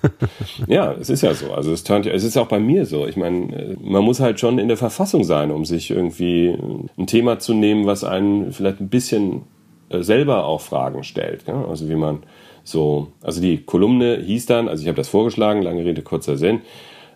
ja, 0.68 0.92
es 0.92 1.10
ist 1.10 1.22
ja 1.22 1.34
so. 1.34 1.52
Also 1.52 1.72
es, 1.72 1.82
turnt, 1.82 2.06
es 2.06 2.22
ist 2.22 2.36
auch 2.36 2.46
bei 2.46 2.60
mir 2.60 2.86
so. 2.86 3.08
Ich 3.08 3.16
meine, 3.16 3.76
man 3.82 4.04
muss 4.04 4.20
halt 4.20 4.38
schon 4.38 4.58
in 4.60 4.68
der 4.68 4.76
Verfassung 4.76 5.24
sein, 5.24 5.50
um 5.50 5.64
sich 5.64 5.90
irgendwie 5.90 6.56
ein 6.96 7.06
Thema 7.08 7.40
zu 7.40 7.54
nehmen, 7.54 7.86
was 7.86 8.04
einen 8.04 8.52
vielleicht 8.52 8.80
ein 8.80 8.88
bisschen 8.88 9.42
äh, 9.88 10.02
selber 10.02 10.44
auch 10.44 10.60
Fragen 10.60 11.02
stellt. 11.02 11.44
Ja? 11.48 11.64
Also 11.64 11.88
wie 11.88 11.96
man 11.96 12.20
so, 12.62 13.08
also 13.20 13.40
die 13.40 13.58
Kolumne 13.64 14.22
hieß 14.24 14.46
dann, 14.46 14.68
also 14.68 14.82
ich 14.82 14.88
habe 14.88 14.96
das 14.96 15.08
vorgeschlagen, 15.08 15.62
lange 15.62 15.84
Rede, 15.84 16.02
kurzer 16.02 16.36
Sinn, 16.36 16.60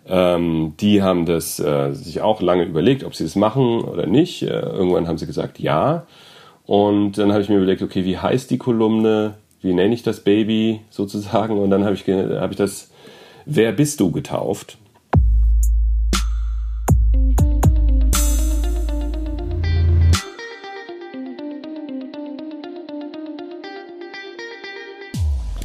ähm, 0.07 0.75
die 0.81 1.03
haben 1.03 1.27
das 1.27 1.59
äh, 1.61 1.93
sich 1.93 2.21
auch 2.21 2.41
lange 2.41 2.65
überlegt, 2.65 3.05
ob 3.05 3.15
sie 3.15 3.25
das 3.25 3.37
machen 3.37 3.83
oder 3.83 4.07
nicht. 4.07 4.43
Äh, 4.43 4.61
irgendwann 4.61 5.09
haben 5.09 5.19
sie 5.19 5.27
gesagt, 5.27 5.59
ja. 5.59 6.07
Und 6.67 7.19
dann 7.19 7.33
habe 7.33 7.43
ich 7.43 7.49
mir 7.49 7.57
überlegt, 7.57 7.83
okay, 7.83 8.05
wie 8.05 8.19
heißt 8.19 8.51
die 8.51 8.59
Kolumne? 8.59 9.35
Wie 9.61 9.73
nenne 9.73 9.95
ich 9.95 10.03
das 10.03 10.21
Baby 10.21 10.81
sozusagen? 10.91 11.59
Und 11.59 11.71
dann 11.71 11.85
habe 11.85 11.95
ich, 11.95 12.07
hab 12.07 12.51
ich 12.51 12.57
das 12.57 12.91
Wer 13.47 13.73
bist 13.73 14.01
du 14.01 14.11
getauft? 14.11 14.79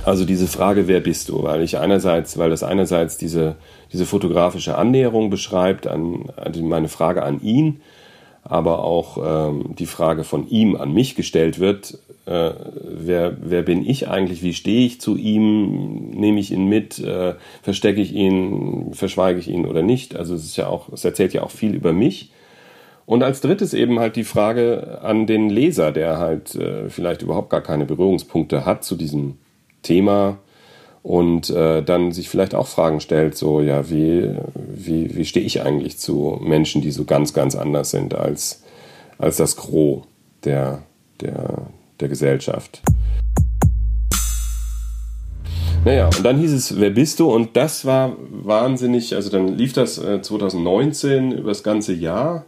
Also 0.09 0.25
diese 0.25 0.47
Frage, 0.47 0.87
wer 0.87 1.01
bist 1.01 1.29
du? 1.29 1.43
Weil 1.43 1.61
ich 1.61 1.77
einerseits, 1.77 2.39
weil 2.39 2.49
das 2.49 2.63
einerseits 2.63 3.17
diese, 3.17 3.57
diese 3.93 4.07
fotografische 4.07 4.75
Annäherung 4.75 5.29
beschreibt 5.29 5.85
an, 5.85 6.31
an 6.35 6.67
meine 6.67 6.87
Frage 6.87 7.21
an 7.21 7.43
ihn, 7.43 7.81
aber 8.41 8.83
auch 8.83 9.19
ähm, 9.23 9.75
die 9.77 9.85
Frage 9.85 10.23
von 10.23 10.49
ihm 10.49 10.75
an 10.75 10.95
mich 10.95 11.13
gestellt 11.13 11.59
wird, 11.59 11.99
äh, 12.25 12.49
wer, 12.89 13.37
wer 13.39 13.61
bin 13.61 13.87
ich 13.87 14.07
eigentlich, 14.07 14.41
wie 14.41 14.55
stehe 14.55 14.87
ich 14.87 14.99
zu 14.99 15.15
ihm, 15.15 16.09
nehme 16.09 16.39
ich 16.39 16.49
ihn 16.51 16.65
mit, 16.65 16.97
äh, 16.97 17.35
verstecke 17.61 18.01
ich 18.01 18.11
ihn, 18.11 18.95
verschweige 18.95 19.37
ich 19.37 19.47
ihn 19.47 19.67
oder 19.67 19.83
nicht. 19.83 20.15
Also 20.15 20.33
es 20.33 20.43
ist 20.43 20.57
ja 20.57 20.65
auch, 20.65 20.91
es 20.91 21.05
erzählt 21.05 21.35
ja 21.35 21.43
auch 21.43 21.51
viel 21.51 21.75
über 21.75 21.93
mich. 21.93 22.31
Und 23.05 23.21
als 23.21 23.41
drittes 23.41 23.75
eben 23.75 23.99
halt 23.99 24.15
die 24.15 24.23
Frage 24.23 25.01
an 25.03 25.27
den 25.27 25.51
Leser, 25.51 25.91
der 25.91 26.17
halt 26.17 26.55
äh, 26.55 26.89
vielleicht 26.89 27.21
überhaupt 27.21 27.51
gar 27.51 27.61
keine 27.61 27.85
Berührungspunkte 27.85 28.65
hat 28.65 28.83
zu 28.83 28.95
diesem 28.95 29.35
Thema 29.81 30.37
und 31.01 31.49
äh, 31.49 31.81
dann 31.81 32.11
sich 32.11 32.29
vielleicht 32.29 32.55
auch 32.55 32.67
Fragen 32.67 32.99
stellt, 32.99 33.35
so 33.35 33.61
ja, 33.61 33.89
wie, 33.89 34.29
wie, 34.55 35.15
wie 35.15 35.25
stehe 35.25 35.45
ich 35.45 35.61
eigentlich 35.61 35.97
zu 35.97 36.37
Menschen, 36.41 36.81
die 36.81 36.91
so 36.91 37.05
ganz, 37.05 37.33
ganz 37.33 37.55
anders 37.55 37.91
sind 37.91 38.13
als, 38.13 38.63
als 39.17 39.37
das 39.37 39.55
Gros 39.55 40.03
der, 40.43 40.83
der, 41.21 41.63
der 41.99 42.07
Gesellschaft. 42.09 42.81
Naja, 45.85 46.07
und 46.07 46.25
dann 46.25 46.37
hieß 46.37 46.51
es, 46.51 46.79
wer 46.79 46.89
bist 46.89 47.21
du? 47.21 47.31
Und 47.33 47.55
das 47.55 47.85
war 47.85 48.17
wahnsinnig, 48.29 49.15
also 49.15 49.29
dann 49.29 49.57
lief 49.57 49.71
das 49.71 49.97
äh, 49.97 50.21
2019 50.21 51.31
über 51.31 51.49
das 51.49 51.63
ganze 51.63 51.93
Jahr 51.93 52.45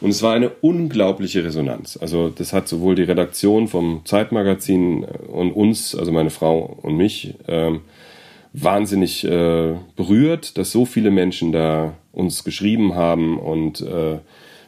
und 0.00 0.10
es 0.10 0.22
war 0.22 0.34
eine 0.34 0.50
unglaubliche 0.60 1.44
Resonanz. 1.44 1.98
Also 2.00 2.28
das 2.28 2.52
hat 2.52 2.68
sowohl 2.68 2.94
die 2.94 3.02
Redaktion 3.02 3.68
vom 3.68 4.02
Zeitmagazin 4.04 5.04
und 5.04 5.52
uns, 5.52 5.94
also 5.94 6.12
meine 6.12 6.30
Frau 6.30 6.78
und 6.82 6.96
mich, 6.96 7.34
ähm, 7.48 7.80
wahnsinnig 8.52 9.24
äh, 9.24 9.74
berührt, 9.96 10.56
dass 10.58 10.72
so 10.72 10.84
viele 10.84 11.10
Menschen 11.10 11.52
da 11.52 11.94
uns 12.12 12.44
geschrieben 12.44 12.94
haben 12.94 13.38
und 13.38 13.80
äh, 13.80 14.18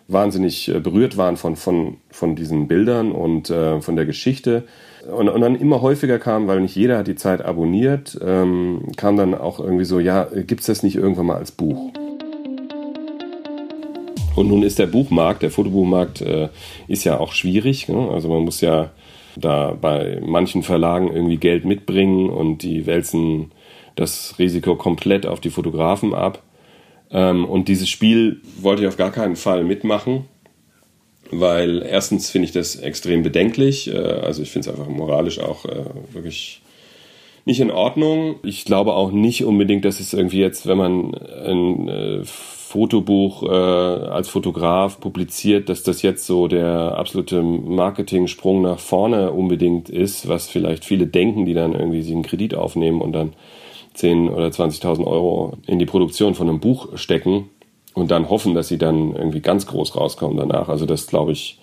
wahnsinnig 0.08 0.68
äh, 0.68 0.80
berührt 0.80 1.16
waren 1.16 1.36
von, 1.36 1.56
von, 1.56 1.96
von 2.10 2.36
diesen 2.36 2.68
Bildern 2.68 3.12
und 3.12 3.50
äh, 3.50 3.80
von 3.80 3.96
der 3.96 4.06
Geschichte. 4.06 4.64
Und, 5.10 5.28
und 5.28 5.40
dann 5.40 5.56
immer 5.56 5.80
häufiger 5.80 6.18
kam, 6.18 6.46
weil 6.46 6.60
nicht 6.60 6.76
jeder 6.76 6.98
hat 6.98 7.06
die 7.06 7.14
Zeit 7.14 7.42
abonniert, 7.42 8.18
ähm, 8.22 8.88
kam 8.96 9.16
dann 9.16 9.34
auch 9.34 9.58
irgendwie 9.58 9.86
so, 9.86 9.98
ja, 9.98 10.24
gibt's 10.24 10.66
das 10.66 10.82
nicht 10.82 10.96
irgendwann 10.96 11.26
mal 11.26 11.36
als 11.36 11.52
Buch? 11.52 11.92
Und 14.36 14.48
nun 14.48 14.62
ist 14.62 14.78
der 14.78 14.86
Buchmarkt, 14.86 15.42
der 15.42 15.50
Fotobuchmarkt, 15.50 16.22
äh, 16.22 16.48
ist 16.88 17.04
ja 17.04 17.18
auch 17.18 17.32
schwierig. 17.32 17.88
Ne? 17.88 18.08
Also 18.10 18.28
man 18.28 18.44
muss 18.44 18.60
ja 18.60 18.90
da 19.36 19.76
bei 19.80 20.20
manchen 20.24 20.62
Verlagen 20.62 21.12
irgendwie 21.12 21.36
Geld 21.36 21.64
mitbringen 21.64 22.30
und 22.30 22.62
die 22.62 22.86
wälzen 22.86 23.52
das 23.96 24.38
Risiko 24.38 24.76
komplett 24.76 25.26
auf 25.26 25.40
die 25.40 25.50
Fotografen 25.50 26.14
ab. 26.14 26.42
Ähm, 27.10 27.44
und 27.44 27.68
dieses 27.68 27.88
Spiel 27.88 28.40
wollte 28.60 28.82
ich 28.82 28.88
auf 28.88 28.96
gar 28.96 29.10
keinen 29.10 29.36
Fall 29.36 29.64
mitmachen, 29.64 30.26
weil 31.30 31.82
erstens 31.82 32.30
finde 32.30 32.46
ich 32.46 32.52
das 32.52 32.76
extrem 32.76 33.22
bedenklich. 33.22 33.92
Äh, 33.92 33.98
also 33.98 34.42
ich 34.42 34.50
finde 34.50 34.70
es 34.70 34.74
einfach 34.74 34.88
moralisch 34.88 35.40
auch 35.40 35.64
äh, 35.64 35.84
wirklich 36.12 36.62
nicht 37.44 37.60
in 37.60 37.70
Ordnung. 37.70 38.36
Ich 38.42 38.64
glaube 38.64 38.94
auch 38.94 39.10
nicht 39.10 39.44
unbedingt, 39.44 39.84
dass 39.84 39.98
es 39.98 40.12
irgendwie 40.12 40.40
jetzt, 40.40 40.66
wenn 40.66 40.78
man 40.78 41.14
ein 41.14 42.24
Fotobuch 42.70 43.42
äh, 43.42 43.48
als 43.48 44.28
Fotograf 44.28 45.00
publiziert, 45.00 45.68
dass 45.68 45.82
das 45.82 46.02
jetzt 46.02 46.24
so 46.24 46.46
der 46.46 46.96
absolute 46.96 47.42
Marketing-Sprung 47.42 48.62
nach 48.62 48.78
vorne 48.78 49.32
unbedingt 49.32 49.90
ist, 49.90 50.28
was 50.28 50.46
vielleicht 50.46 50.84
viele 50.84 51.08
denken, 51.08 51.46
die 51.46 51.54
dann 51.54 51.74
irgendwie 51.74 52.00
sich 52.00 52.12
einen 52.12 52.22
Kredit 52.22 52.54
aufnehmen 52.54 53.00
und 53.00 53.10
dann 53.12 53.32
10 53.94 54.28
oder 54.28 54.46
20.000 54.46 55.04
Euro 55.04 55.54
in 55.66 55.80
die 55.80 55.84
Produktion 55.84 56.36
von 56.36 56.48
einem 56.48 56.60
Buch 56.60 56.96
stecken 56.96 57.48
und 57.94 58.12
dann 58.12 58.30
hoffen, 58.30 58.54
dass 58.54 58.68
sie 58.68 58.78
dann 58.78 59.16
irgendwie 59.16 59.40
ganz 59.40 59.66
groß 59.66 59.96
rauskommen 59.96 60.36
danach. 60.36 60.68
Also 60.68 60.86
das 60.86 61.08
glaube 61.08 61.32
ich, 61.32 61.58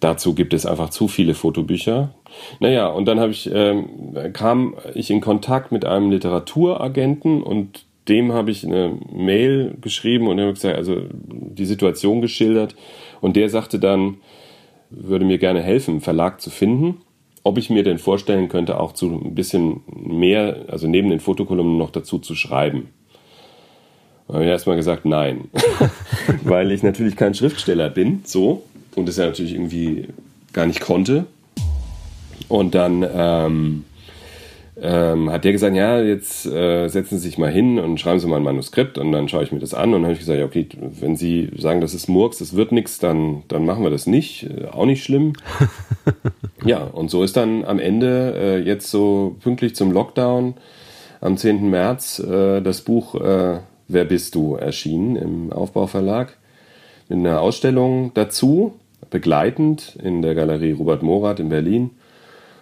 dazu 0.00 0.34
gibt 0.34 0.54
es 0.54 0.64
einfach 0.64 0.88
zu 0.88 1.08
viele 1.08 1.34
Fotobücher. 1.34 2.14
Naja, 2.60 2.88
und 2.88 3.04
dann 3.04 3.20
habe 3.20 3.32
ich, 3.32 3.50
ähm, 3.52 4.16
kam 4.32 4.74
ich 4.94 5.10
in 5.10 5.20
Kontakt 5.20 5.70
mit 5.70 5.84
einem 5.84 6.10
Literaturagenten 6.10 7.42
und 7.42 7.84
dem 8.08 8.32
habe 8.32 8.50
ich 8.50 8.64
eine 8.64 8.98
Mail 9.12 9.76
geschrieben 9.80 10.28
und 10.28 10.40
hat 10.40 10.54
gesagt, 10.54 10.76
also 10.76 11.02
die 11.12 11.64
Situation 11.64 12.20
geschildert 12.20 12.74
und 13.20 13.36
der 13.36 13.48
sagte 13.48 13.78
dann, 13.78 14.16
würde 14.90 15.24
mir 15.24 15.38
gerne 15.38 15.62
helfen, 15.62 15.92
einen 15.92 16.00
Verlag 16.00 16.40
zu 16.40 16.50
finden, 16.50 17.02
ob 17.42 17.58
ich 17.58 17.70
mir 17.70 17.82
denn 17.82 17.98
vorstellen 17.98 18.48
könnte, 18.48 18.80
auch 18.80 18.92
zu 18.92 19.06
ein 19.06 19.34
bisschen 19.34 19.82
mehr, 19.94 20.64
also 20.68 20.88
neben 20.88 21.10
den 21.10 21.20
Fotokolumnen 21.20 21.78
noch 21.78 21.90
dazu 21.90 22.18
zu 22.18 22.34
schreiben. 22.34 22.88
Da 24.26 24.34
habe 24.34 24.44
ich 24.44 24.50
erstmal 24.50 24.76
gesagt, 24.76 25.04
nein, 25.04 25.48
weil 26.44 26.72
ich 26.72 26.82
natürlich 26.82 27.16
kein 27.16 27.34
Schriftsteller 27.34 27.88
bin, 27.88 28.20
so 28.24 28.64
und 28.94 29.08
das 29.08 29.16
ja 29.16 29.26
natürlich 29.26 29.54
irgendwie 29.54 30.08
gar 30.52 30.66
nicht 30.66 30.80
konnte. 30.80 31.26
Und 32.48 32.74
dann 32.74 33.06
ähm, 33.14 33.84
ähm, 34.80 35.30
hat 35.30 35.44
der 35.44 35.52
gesagt, 35.52 35.74
ja, 35.76 36.00
jetzt 36.00 36.46
äh, 36.46 36.88
setzen 36.88 37.18
Sie 37.18 37.28
sich 37.28 37.38
mal 37.38 37.50
hin 37.50 37.78
und 37.78 37.98
schreiben 37.98 38.20
Sie 38.20 38.26
mal 38.26 38.36
ein 38.36 38.42
Manuskript 38.42 38.98
und 38.98 39.12
dann 39.12 39.28
schaue 39.28 39.42
ich 39.42 39.52
mir 39.52 39.58
das 39.58 39.74
an 39.74 39.94
und 39.94 40.02
dann 40.02 40.04
habe 40.04 40.12
ich 40.12 40.20
gesagt, 40.20 40.38
ja, 40.38 40.44
okay, 40.44 40.68
wenn 41.00 41.16
Sie 41.16 41.50
sagen, 41.56 41.80
das 41.80 41.94
ist 41.94 42.08
Murks, 42.08 42.38
das 42.38 42.54
wird 42.54 42.72
nichts, 42.72 42.98
dann, 42.98 43.42
dann 43.48 43.66
machen 43.66 43.82
wir 43.82 43.90
das 43.90 44.06
nicht, 44.06 44.44
äh, 44.44 44.66
auch 44.66 44.86
nicht 44.86 45.02
schlimm. 45.02 45.32
ja, 46.64 46.82
und 46.84 47.10
so 47.10 47.22
ist 47.22 47.36
dann 47.36 47.64
am 47.64 47.78
Ende 47.78 48.34
äh, 48.36 48.58
jetzt 48.58 48.90
so 48.90 49.36
pünktlich 49.42 49.74
zum 49.74 49.92
Lockdown 49.92 50.54
am 51.20 51.36
10. 51.36 51.68
März 51.68 52.20
äh, 52.20 52.60
das 52.60 52.82
Buch 52.82 53.14
äh, 53.16 53.60
Wer 53.90 54.04
bist 54.04 54.34
du 54.34 54.54
erschienen 54.54 55.16
im 55.16 55.50
Aufbauverlag 55.50 56.36
mit 57.08 57.20
einer 57.20 57.40
Ausstellung 57.40 58.10
dazu, 58.12 58.74
begleitend 59.08 59.96
in 60.02 60.20
der 60.20 60.34
Galerie 60.34 60.72
Robert 60.72 61.02
Morath 61.02 61.40
in 61.40 61.48
Berlin. 61.48 61.92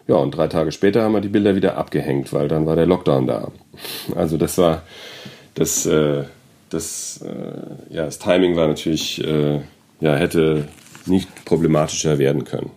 Ja, 0.09 0.17
und 0.17 0.31
drei 0.31 0.47
Tage 0.47 0.71
später 0.71 1.03
haben 1.03 1.13
wir 1.13 1.21
die 1.21 1.29
Bilder 1.29 1.57
wieder 1.57 1.77
abgehängt, 1.77 2.33
weil 2.33 2.49
dann 2.49 2.67
war 2.67 2.77
der 2.77 2.87
Lockdown 2.87 3.27
da. 3.27 3.51
Also 4.15 4.37
das 4.37 4.57
war 4.59 4.83
das, 5.55 5.85
äh, 5.87 6.25
das, 6.71 7.23
äh, 7.23 7.95
ja, 7.95 8.05
das 8.05 8.19
Timing 8.19 8.57
war 8.57 8.69
natürlich, 8.69 9.23
äh, 9.25 9.61
ja, 10.01 10.15
hätte 10.15 10.69
nicht 11.07 11.45
problematischer 11.45 12.19
werden 12.19 12.45
können. 12.45 12.71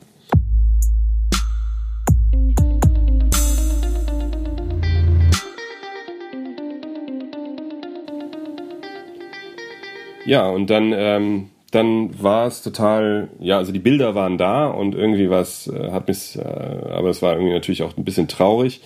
ja, 10.30 10.48
und 10.48 10.70
dann, 10.70 10.94
ähm, 10.96 11.50
dann 11.72 12.22
war 12.22 12.48
es 12.48 12.62
total, 12.62 13.30
ja, 13.40 13.58
also 13.58 13.72
die 13.72 13.80
Bilder 13.80 14.16
waren 14.16 14.38
da 14.38 14.68
und 14.68 14.96
irgendwie 14.96 15.30
was 15.30 15.68
äh, 15.68 15.92
hat 15.92 16.08
mich, 16.08 16.38
äh, 16.38 16.42
aber 16.42 17.10
es 17.10 17.22
war 17.22 17.34
irgendwie 17.34 17.54
natürlich 17.54 17.84
auch 17.84 17.96
ein 17.96 18.04
bisschen 18.04 18.28
traurig, 18.28 18.82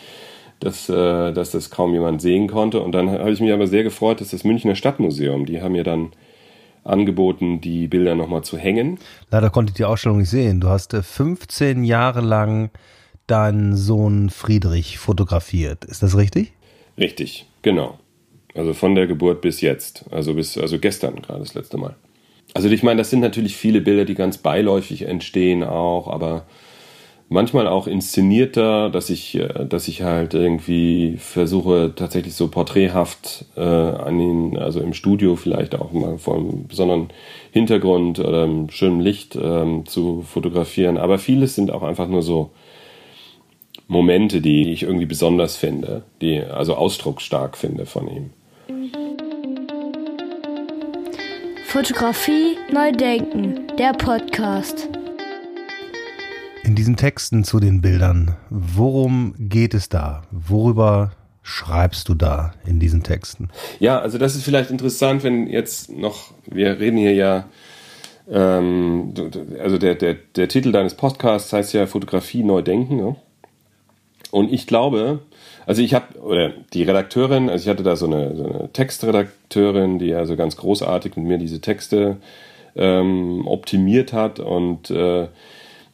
dass, 0.59 0.89
äh, 0.89 1.31
dass 1.31 1.51
das 1.51 1.69
kaum 1.69 1.93
jemand 1.93 2.21
sehen 2.21 2.47
konnte. 2.47 2.81
Und 2.81 2.91
dann 2.93 3.09
habe 3.09 3.31
ich 3.31 3.39
mich 3.39 3.53
aber 3.53 3.67
sehr 3.67 3.83
gefreut, 3.83 4.21
dass 4.21 4.29
das 4.29 4.43
Münchner 4.43 4.75
Stadtmuseum, 4.75 5.45
die 5.45 5.61
haben 5.61 5.73
mir 5.73 5.83
dann 5.83 6.11
angeboten, 6.83 7.61
die 7.61 7.87
Bilder 7.87 8.15
nochmal 8.15 8.43
zu 8.43 8.57
hängen. 8.57 8.99
Leider 9.31 9.49
konnte 9.49 9.71
ich 9.71 9.75
die 9.75 9.85
Ausstellung 9.85 10.17
nicht 10.17 10.29
sehen. 10.29 10.59
Du 10.59 10.67
hast 10.67 10.93
15 10.93 11.83
Jahre 11.83 12.21
lang 12.21 12.71
deinen 13.27 13.75
Sohn 13.75 14.29
Friedrich 14.29 14.97
fotografiert. 14.97 15.85
Ist 15.85 16.03
das 16.03 16.17
richtig? 16.17 16.53
Richtig, 16.97 17.45
genau. 17.61 17.99
Also 18.53 18.73
von 18.73 18.95
der 18.95 19.07
Geburt 19.07 19.41
bis 19.41 19.61
jetzt. 19.61 20.05
Also 20.11 20.33
bis, 20.33 20.57
also 20.57 20.77
gestern 20.77 21.21
gerade 21.21 21.39
das 21.39 21.53
letzte 21.53 21.77
Mal. 21.77 21.95
Also 22.53 22.69
ich 22.69 22.83
meine, 22.83 22.99
das 22.99 23.09
sind 23.09 23.21
natürlich 23.21 23.55
viele 23.55 23.81
Bilder, 23.81 24.05
die 24.05 24.15
ganz 24.15 24.37
beiläufig 24.37 25.03
entstehen 25.03 25.63
auch, 25.63 26.07
aber 26.07 26.45
manchmal 27.29 27.67
auch 27.67 27.87
inszenierter, 27.87 28.89
dass 28.89 29.09
ich, 29.09 29.35
äh, 29.35 29.65
dass 29.67 29.87
ich 29.87 30.03
halt 30.03 30.33
irgendwie 30.33 31.17
versuche, 31.17 31.93
tatsächlich 31.95 32.35
so 32.35 32.47
porträthaft 32.47 33.45
äh, 33.57 33.61
an 33.61 34.19
ihn, 34.19 34.57
also 34.57 34.79
im 34.79 34.93
Studio 34.93 35.35
vielleicht 35.35 35.75
auch 35.75 35.91
mal 35.91 36.17
vor 36.17 36.37
einem 36.37 36.67
besonderen 36.67 37.09
Hintergrund 37.51 38.19
oder 38.19 38.43
einem 38.43 38.69
schönen 38.69 39.01
Licht 39.01 39.35
ähm, 39.35 39.85
zu 39.85 40.21
fotografieren. 40.21 40.97
Aber 40.97 41.17
vieles 41.17 41.55
sind 41.55 41.71
auch 41.71 41.83
einfach 41.83 42.07
nur 42.07 42.21
so 42.21 42.51
Momente, 43.87 44.39
die 44.39 44.71
ich 44.71 44.83
irgendwie 44.83 45.05
besonders 45.05 45.57
finde, 45.57 46.03
die 46.21 46.39
also 46.39 46.75
ausdrucksstark 46.75 47.57
finde 47.57 47.85
von 47.85 48.07
ihm. 48.07 48.29
Fotografie 51.73 52.55
neu 52.71 52.91
denken, 52.91 53.65
der 53.79 53.93
Podcast. 53.93 54.89
In 56.63 56.75
diesen 56.75 56.97
Texten 56.97 57.43
zu 57.43 57.59
den 57.59 57.81
Bildern, 57.81 58.37
worum 58.51 59.33
geht 59.39 59.73
es 59.73 59.89
da? 59.89 60.21
Worüber 60.29 61.13
schreibst 61.41 62.09
du 62.09 62.13
da 62.13 62.53
in 62.67 62.79
diesen 62.79 63.01
Texten? 63.01 63.49
Ja, 63.79 63.99
also 63.99 64.19
das 64.19 64.35
ist 64.35 64.43
vielleicht 64.43 64.69
interessant, 64.69 65.23
wenn 65.23 65.47
jetzt 65.47 65.89
noch, 65.89 66.35
wir 66.45 66.79
reden 66.79 66.97
hier 66.97 67.15
ja, 67.15 67.49
ähm, 68.29 69.11
also 69.59 69.79
der, 69.79 69.95
der, 69.95 70.13
der 70.13 70.47
Titel 70.49 70.71
deines 70.71 70.93
Podcasts 70.93 71.51
heißt 71.51 71.73
ja 71.73 71.87
Fotografie 71.87 72.43
neu 72.43 72.61
denken. 72.61 72.97
Ne? 72.97 73.15
Und 74.29 74.53
ich 74.53 74.67
glaube, 74.67 75.21
also 75.65 75.81
ich 75.81 75.93
habe, 75.93 76.19
oder 76.19 76.51
die 76.73 76.83
Redakteurin, 76.83 77.49
also 77.49 77.63
ich 77.63 77.69
hatte 77.69 77.83
da 77.83 77.95
so 77.95 78.05
eine, 78.05 78.35
so 78.35 78.43
eine 78.43 78.69
Textredakteurin, 78.73 79.99
die 79.99 80.13
also 80.13 80.35
ganz 80.35 80.57
großartig 80.57 81.15
mit 81.15 81.25
mir 81.25 81.37
diese 81.37 81.61
Texte 81.61 82.17
ähm, 82.75 83.47
optimiert 83.47 84.13
hat 84.13 84.39
und 84.39 84.89
äh, 84.89 85.27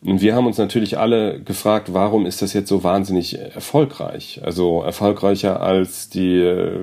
und 0.01 0.21
wir 0.21 0.33
haben 0.33 0.45
uns 0.47 0.57
natürlich 0.57 0.97
alle 0.97 1.41
gefragt, 1.41 1.93
warum 1.93 2.25
ist 2.25 2.41
das 2.41 2.53
jetzt 2.53 2.69
so 2.69 2.83
wahnsinnig 2.83 3.37
erfolgreich? 3.37 4.39
Also 4.45 4.81
erfolgreicher 4.81 5.61
als 5.61 6.09
die 6.09 6.37
äh, 6.37 6.79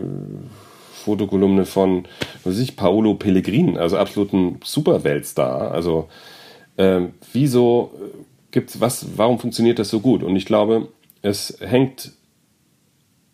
Fotokolumne 0.92 1.64
von, 1.64 2.04
was 2.44 2.54
weiß 2.54 2.60
ich, 2.60 2.76
Paolo 2.76 3.14
Pellegrin, 3.14 3.78
also 3.78 3.96
absoluten 3.96 4.60
Superweltstar. 4.62 5.70
Also 5.70 6.08
äh, 6.76 7.02
wieso 7.32 7.92
gibt's 8.50 8.80
was, 8.80 9.06
warum 9.16 9.38
funktioniert 9.38 9.78
das 9.78 9.88
so 9.88 10.00
gut? 10.00 10.22
Und 10.22 10.36
ich 10.36 10.44
glaube, 10.44 10.88
es 11.22 11.56
hängt 11.60 12.12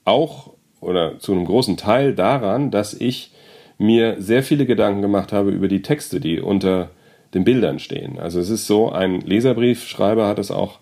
auch 0.04 0.54
oder 0.80 1.18
zu 1.18 1.32
einem 1.32 1.44
großen 1.44 1.76
Teil 1.76 2.14
daran, 2.14 2.70
dass 2.70 2.92
ich 2.94 3.32
mir 3.78 4.16
sehr 4.20 4.42
viele 4.42 4.66
Gedanken 4.66 5.02
gemacht 5.02 5.32
habe 5.32 5.50
über 5.50 5.68
die 5.68 5.82
Texte, 5.82 6.20
die 6.20 6.40
unter 6.40 6.90
den 7.34 7.44
Bildern 7.44 7.78
stehen. 7.78 8.18
Also 8.18 8.40
es 8.40 8.50
ist 8.50 8.66
so, 8.66 8.90
ein 8.90 9.20
Leserbriefschreiber 9.20 10.26
hat 10.26 10.38
es 10.38 10.50
auch, 10.50 10.80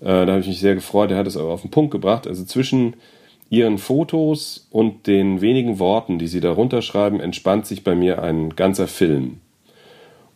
äh, 0.00 0.26
da 0.26 0.26
habe 0.26 0.40
ich 0.40 0.48
mich 0.48 0.60
sehr 0.60 0.74
gefreut, 0.74 1.10
der 1.10 1.18
hat 1.18 1.26
es 1.26 1.36
aber 1.36 1.50
auf 1.50 1.62
den 1.62 1.70
Punkt 1.70 1.90
gebracht. 1.90 2.26
Also 2.26 2.44
zwischen 2.44 2.96
ihren 3.50 3.78
Fotos 3.78 4.68
und 4.70 5.06
den 5.06 5.40
wenigen 5.40 5.78
Worten, 5.78 6.18
die 6.18 6.26
sie 6.26 6.40
darunter 6.40 6.82
schreiben, 6.82 7.20
entspannt 7.20 7.66
sich 7.66 7.82
bei 7.82 7.94
mir 7.94 8.22
ein 8.22 8.54
ganzer 8.56 8.86
Film. 8.86 9.40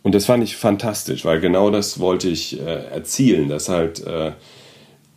Und 0.02 0.14
das 0.14 0.24
fand 0.24 0.42
ich 0.42 0.56
fantastisch, 0.56 1.24
weil 1.24 1.40
genau 1.40 1.70
das 1.70 2.00
wollte 2.00 2.28
ich 2.28 2.60
äh, 2.60 2.86
erzielen, 2.86 3.48
dass 3.48 3.68
halt 3.68 4.04
äh, 4.04 4.32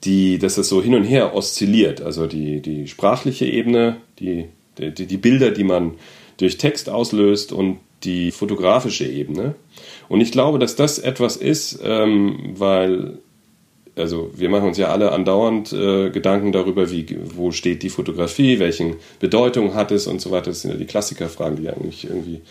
die, 0.05 0.37
dass 0.37 0.57
es 0.57 0.69
so 0.69 0.81
hin 0.81 0.95
und 0.95 1.03
her 1.03 1.35
oszilliert. 1.35 2.01
Also 2.01 2.27
die, 2.27 2.61
die 2.61 2.87
sprachliche 2.87 3.45
Ebene, 3.45 3.97
die, 4.19 4.45
die, 4.77 5.07
die 5.07 5.17
Bilder, 5.17 5.51
die 5.51 5.63
man 5.63 5.95
durch 6.37 6.57
Text 6.57 6.89
auslöst 6.89 7.51
und 7.51 7.79
die 8.03 8.31
fotografische 8.31 9.05
Ebene. 9.05 9.55
Und 10.07 10.21
ich 10.21 10.31
glaube, 10.31 10.59
dass 10.59 10.75
das 10.75 10.99
etwas 10.99 11.37
ist, 11.37 11.79
ähm, 11.83 12.53
weil, 12.55 13.17
also 13.95 14.31
wir 14.35 14.49
machen 14.49 14.67
uns 14.67 14.77
ja 14.77 14.89
alle 14.89 15.11
andauernd 15.11 15.73
äh, 15.73 16.09
Gedanken 16.11 16.51
darüber, 16.51 16.91
wie, 16.91 17.05
wo 17.35 17.51
steht 17.51 17.83
die 17.83 17.89
Fotografie, 17.89 18.59
welche 18.59 18.95
Bedeutung 19.19 19.73
hat 19.73 19.91
es 19.91 20.07
und 20.07 20.21
so 20.21 20.31
weiter. 20.31 20.51
Das 20.51 20.61
sind 20.61 20.71
ja 20.71 20.77
die 20.77 20.85
Klassikerfragen, 20.85 21.61
die 21.61 21.69
eigentlich 21.69 22.05
irgendwie 22.05 22.41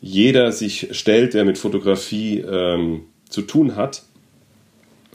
jeder 0.00 0.52
sich 0.52 0.88
stellt, 0.92 1.34
der 1.34 1.44
mit 1.44 1.58
Fotografie 1.58 2.38
ähm, 2.40 3.02
zu 3.28 3.42
tun 3.42 3.74
hat. 3.74 4.02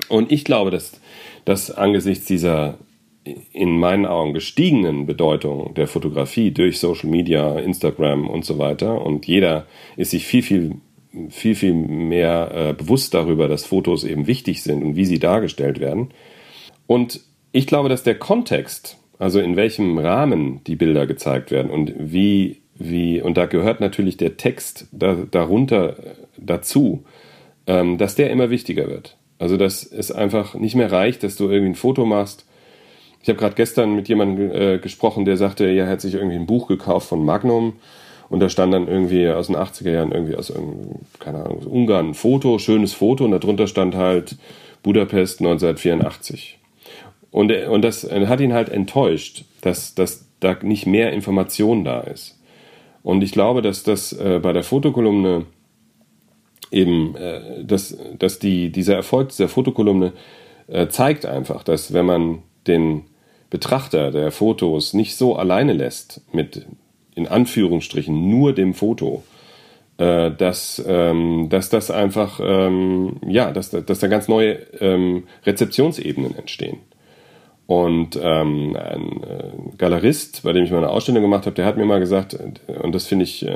Und 0.09 0.31
ich 0.31 0.43
glaube, 0.43 0.71
dass 0.71 0.91
dass 1.45 1.71
angesichts 1.71 2.25
dieser 2.25 2.77
in 3.53 3.79
meinen 3.79 4.05
Augen 4.05 4.33
gestiegenen 4.33 5.05
Bedeutung 5.05 5.73
der 5.75 5.87
Fotografie 5.87 6.51
durch 6.51 6.79
Social 6.79 7.09
Media, 7.09 7.57
Instagram 7.57 8.27
und 8.27 8.43
so 8.43 8.57
weiter 8.57 9.01
und 9.01 9.25
jeder 9.27 9.65
ist 9.95 10.11
sich 10.11 10.25
viel, 10.25 10.43
viel, 10.43 10.75
viel, 11.29 11.55
viel 11.55 11.73
mehr 11.73 12.51
äh, 12.53 12.73
bewusst 12.73 13.13
darüber, 13.13 13.47
dass 13.47 13.65
Fotos 13.65 14.03
eben 14.03 14.27
wichtig 14.27 14.61
sind 14.61 14.83
und 14.83 14.95
wie 14.95 15.05
sie 15.05 15.19
dargestellt 15.19 15.79
werden. 15.79 16.09
Und 16.85 17.21
ich 17.53 17.65
glaube, 17.65 17.87
dass 17.87 18.03
der 18.03 18.15
Kontext, 18.15 18.97
also 19.19 19.39
in 19.39 19.55
welchem 19.55 19.97
Rahmen 19.97 20.61
die 20.65 20.75
Bilder 20.75 21.07
gezeigt 21.07 21.51
werden 21.51 21.71
und 21.71 21.93
wie, 21.97 22.61
wie, 22.75 23.21
und 23.21 23.37
da 23.37 23.45
gehört 23.45 23.79
natürlich 23.79 24.17
der 24.17 24.35
Text 24.35 24.87
da, 24.91 25.15
darunter 25.29 25.95
dazu, 26.37 27.05
ähm, 27.67 27.97
dass 27.97 28.15
der 28.15 28.31
immer 28.31 28.49
wichtiger 28.49 28.89
wird. 28.89 29.17
Also, 29.39 29.57
dass 29.57 29.83
es 29.83 30.11
einfach 30.11 30.53
nicht 30.53 30.75
mehr 30.75 30.91
reicht, 30.91 31.23
dass 31.23 31.35
du 31.35 31.49
irgendwie 31.49 31.71
ein 31.71 31.75
Foto 31.75 32.05
machst. 32.05 32.45
Ich 33.21 33.29
habe 33.29 33.39
gerade 33.39 33.55
gestern 33.55 33.95
mit 33.95 34.07
jemandem 34.09 34.51
äh, 34.51 34.77
gesprochen, 34.79 35.25
der 35.25 35.37
sagte, 35.37 35.65
er 35.65 35.87
hat 35.87 36.01
sich 36.01 36.13
irgendwie 36.13 36.35
ein 36.35 36.45
Buch 36.45 36.67
gekauft 36.67 37.07
von 37.07 37.23
Magnum 37.23 37.73
und 38.29 38.39
da 38.39 38.49
stand 38.49 38.73
dann 38.73 38.87
irgendwie 38.87 39.29
aus 39.29 39.47
den 39.47 39.55
80er 39.55 39.91
Jahren 39.91 40.11
irgendwie 40.11 40.35
aus 40.35 40.51
keine 41.19 41.45
Ahnung, 41.45 41.59
Ungarn 41.65 42.09
ein 42.09 42.13
Foto, 42.13 42.59
schönes 42.59 42.93
Foto 42.93 43.25
und 43.25 43.31
darunter 43.31 43.67
stand 43.67 43.95
halt 43.95 44.37
Budapest 44.81 45.39
1984. 45.39 46.59
Und, 47.31 47.51
und 47.51 47.81
das 47.81 48.03
hat 48.03 48.41
ihn 48.41 48.53
halt 48.53 48.69
enttäuscht, 48.69 49.45
dass, 49.61 49.95
dass 49.95 50.27
da 50.39 50.57
nicht 50.61 50.85
mehr 50.85 51.13
Information 51.13 51.83
da 51.83 52.01
ist. 52.01 52.39
Und 53.01 53.23
ich 53.23 53.31
glaube, 53.31 53.61
dass 53.61 53.83
das 53.83 54.13
äh, 54.13 54.39
bei 54.41 54.53
der 54.53 54.63
Fotokolumne 54.63 55.45
eben, 56.73 57.15
äh, 57.15 57.63
dass, 57.63 57.97
dass 58.19 58.39
die, 58.39 58.71
dieser 58.71 58.95
Erfolg 58.95 59.29
dieser 59.29 59.47
Fotokolumne 59.47 60.13
äh, 60.67 60.87
zeigt 60.87 61.25
einfach, 61.25 61.63
dass 61.63 61.93
wenn 61.93 62.05
man 62.05 62.39
den 62.67 63.03
Betrachter 63.49 64.11
der 64.11 64.31
Fotos 64.31 64.93
nicht 64.93 65.15
so 65.15 65.35
alleine 65.35 65.73
lässt 65.73 66.21
mit 66.33 66.65
in 67.15 67.27
Anführungsstrichen 67.27 68.29
nur 68.29 68.53
dem 68.53 68.73
Foto, 68.73 69.23
äh, 69.97 70.31
dass, 70.31 70.83
ähm, 70.87 71.49
dass 71.49 71.69
das 71.69 71.91
einfach, 71.91 72.39
ähm, 72.43 73.17
ja, 73.27 73.51
dass, 73.51 73.69
dass 73.69 73.99
da 73.99 74.07
ganz 74.07 74.27
neue 74.27 74.53
ähm, 74.79 75.25
Rezeptionsebenen 75.45 76.35
entstehen. 76.35 76.79
Und 77.67 78.19
ähm, 78.21 78.75
ein 78.75 79.23
äh, 79.23 79.77
Galerist, 79.77 80.43
bei 80.43 80.51
dem 80.51 80.63
ich 80.65 80.71
mal 80.71 80.79
eine 80.79 80.89
Ausstellung 80.89 81.21
gemacht 81.21 81.45
habe, 81.45 81.55
der 81.55 81.65
hat 81.65 81.77
mir 81.77 81.85
mal 81.85 81.99
gesagt, 81.99 82.35
und 82.67 82.95
das 82.95 83.05
finde 83.05 83.23
ich 83.23 83.45
äh, 83.45 83.55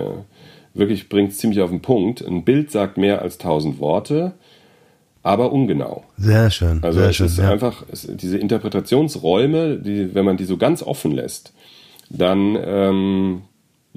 wirklich 0.78 1.10
bringt 1.10 1.32
es 1.32 1.38
ziemlich 1.38 1.62
auf 1.62 1.70
den 1.70 1.82
Punkt. 1.82 2.26
Ein 2.26 2.44
Bild 2.44 2.72
sagt 2.72 2.98
mehr 2.98 3.22
als 3.22 3.38
tausend 3.38 3.80
Worte, 3.80 4.34
aber 5.24 5.52
ungenau. 5.52 6.04
Sehr 6.18 6.50
schön. 6.50 6.84
Also 6.84 7.00
sehr 7.00 7.10
es 7.10 7.16
schön, 7.16 7.26
ist 7.28 7.40
ja. 7.40 7.50
einfach 7.50 7.84
es, 7.92 8.08
diese 8.10 8.38
Interpretationsräume, 8.38 9.78
die, 9.78 10.14
wenn 10.16 10.26
man 10.26 10.38
die 10.38 10.46
so 10.46 10.58
ganz 10.58 10.84
offen 10.84 11.12
lässt, 11.12 11.54
dann 12.10 12.58
ähm, 12.64 13.42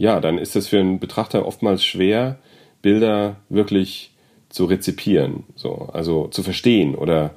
ja, 0.01 0.19
dann 0.19 0.39
ist 0.39 0.57
es 0.57 0.69
für 0.69 0.81
einen 0.81 0.99
Betrachter 0.99 1.47
oftmals 1.47 1.85
schwer, 1.85 2.39
Bilder 2.81 3.37
wirklich 3.51 4.15
zu 4.49 4.65
rezipieren, 4.65 5.45
so 5.55 5.91
also 5.93 6.27
zu 6.29 6.43
verstehen 6.43 6.95
oder 6.95 7.33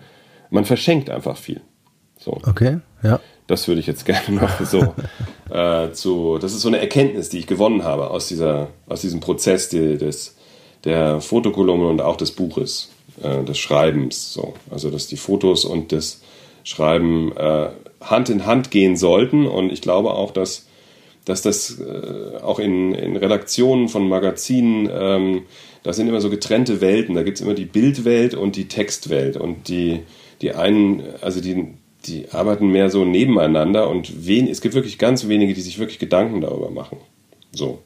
man 0.49 0.63
verschenkt 0.63 1.09
einfach 1.09 1.35
viel. 1.35 1.59
So. 2.17 2.39
Okay, 2.47 2.79
ja. 3.03 3.19
Das 3.47 3.67
würde 3.67 3.81
ich 3.81 3.87
jetzt 3.87 4.05
gerne 4.05 4.41
noch 4.41 4.61
so 4.65 4.93
äh, 5.53 5.91
zu. 5.91 6.37
Das 6.39 6.53
ist 6.53 6.61
so 6.61 6.67
eine 6.67 6.79
Erkenntnis, 6.79 7.29
die 7.29 7.39
ich 7.39 7.47
gewonnen 7.47 7.83
habe 7.83 8.09
aus, 8.09 8.27
dieser, 8.27 8.69
aus 8.87 9.01
diesem 9.01 9.19
Prozess 9.19 9.69
die, 9.69 9.97
des, 9.97 10.35
der 10.83 11.21
Fotokolumne 11.21 11.87
und 11.87 12.01
auch 12.01 12.17
des 12.17 12.31
Buches, 12.31 12.89
äh, 13.21 13.43
des 13.43 13.57
Schreibens. 13.57 14.33
So. 14.33 14.53
Also, 14.69 14.89
dass 14.89 15.07
die 15.07 15.17
Fotos 15.17 15.65
und 15.65 15.91
das 15.91 16.21
Schreiben 16.63 17.35
äh, 17.35 17.69
Hand 18.01 18.29
in 18.29 18.45
Hand 18.45 18.71
gehen 18.71 18.97
sollten. 18.97 19.47
Und 19.47 19.71
ich 19.71 19.81
glaube 19.81 20.11
auch, 20.13 20.31
dass 20.31 20.67
dass 21.25 21.41
das 21.41 21.79
äh, 21.79 22.37
auch 22.41 22.59
in, 22.59 22.93
in 22.93 23.15
Redaktionen 23.15 23.87
von 23.87 24.07
Magazinen, 24.09 24.89
ähm, 24.91 25.43
das 25.83 25.95
sind 25.95 26.07
immer 26.07 26.21
so 26.21 26.29
getrennte 26.29 26.81
Welten. 26.81 27.15
Da 27.15 27.23
gibt 27.23 27.37
es 27.37 27.41
immer 27.41 27.53
die 27.53 27.65
Bildwelt 27.65 28.33
und 28.33 28.55
die 28.55 28.67
Textwelt. 28.67 29.37
Und 29.37 29.67
die, 29.67 30.01
die 30.41 30.53
einen, 30.53 31.03
also 31.21 31.41
die, 31.41 31.67
die 32.05 32.31
arbeiten 32.31 32.67
mehr 32.67 32.89
so 32.89 33.05
nebeneinander 33.05 33.89
und 33.89 34.25
wen, 34.25 34.47
es 34.47 34.61
gibt 34.61 34.75
wirklich 34.75 34.97
ganz 34.97 35.27
wenige, 35.27 35.53
die 35.53 35.61
sich 35.61 35.79
wirklich 35.79 35.99
Gedanken 35.99 36.41
darüber 36.41 36.69
machen. 36.69 36.97
So. 37.51 37.81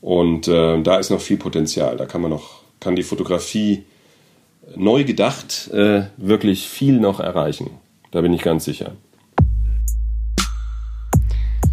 Und 0.00 0.48
äh, 0.48 0.80
da 0.82 0.96
ist 0.96 1.10
noch 1.10 1.20
viel 1.20 1.36
Potenzial. 1.36 1.96
Da 1.96 2.06
kann 2.06 2.22
man 2.22 2.30
noch, 2.30 2.62
kann 2.80 2.96
die 2.96 3.02
Fotografie 3.02 3.84
neu 4.74 5.04
gedacht 5.04 5.68
äh, 5.72 6.04
wirklich 6.16 6.68
viel 6.68 6.98
noch 6.98 7.20
erreichen. 7.20 7.70
Da 8.10 8.22
bin 8.22 8.32
ich 8.32 8.42
ganz 8.42 8.64
sicher. 8.64 8.92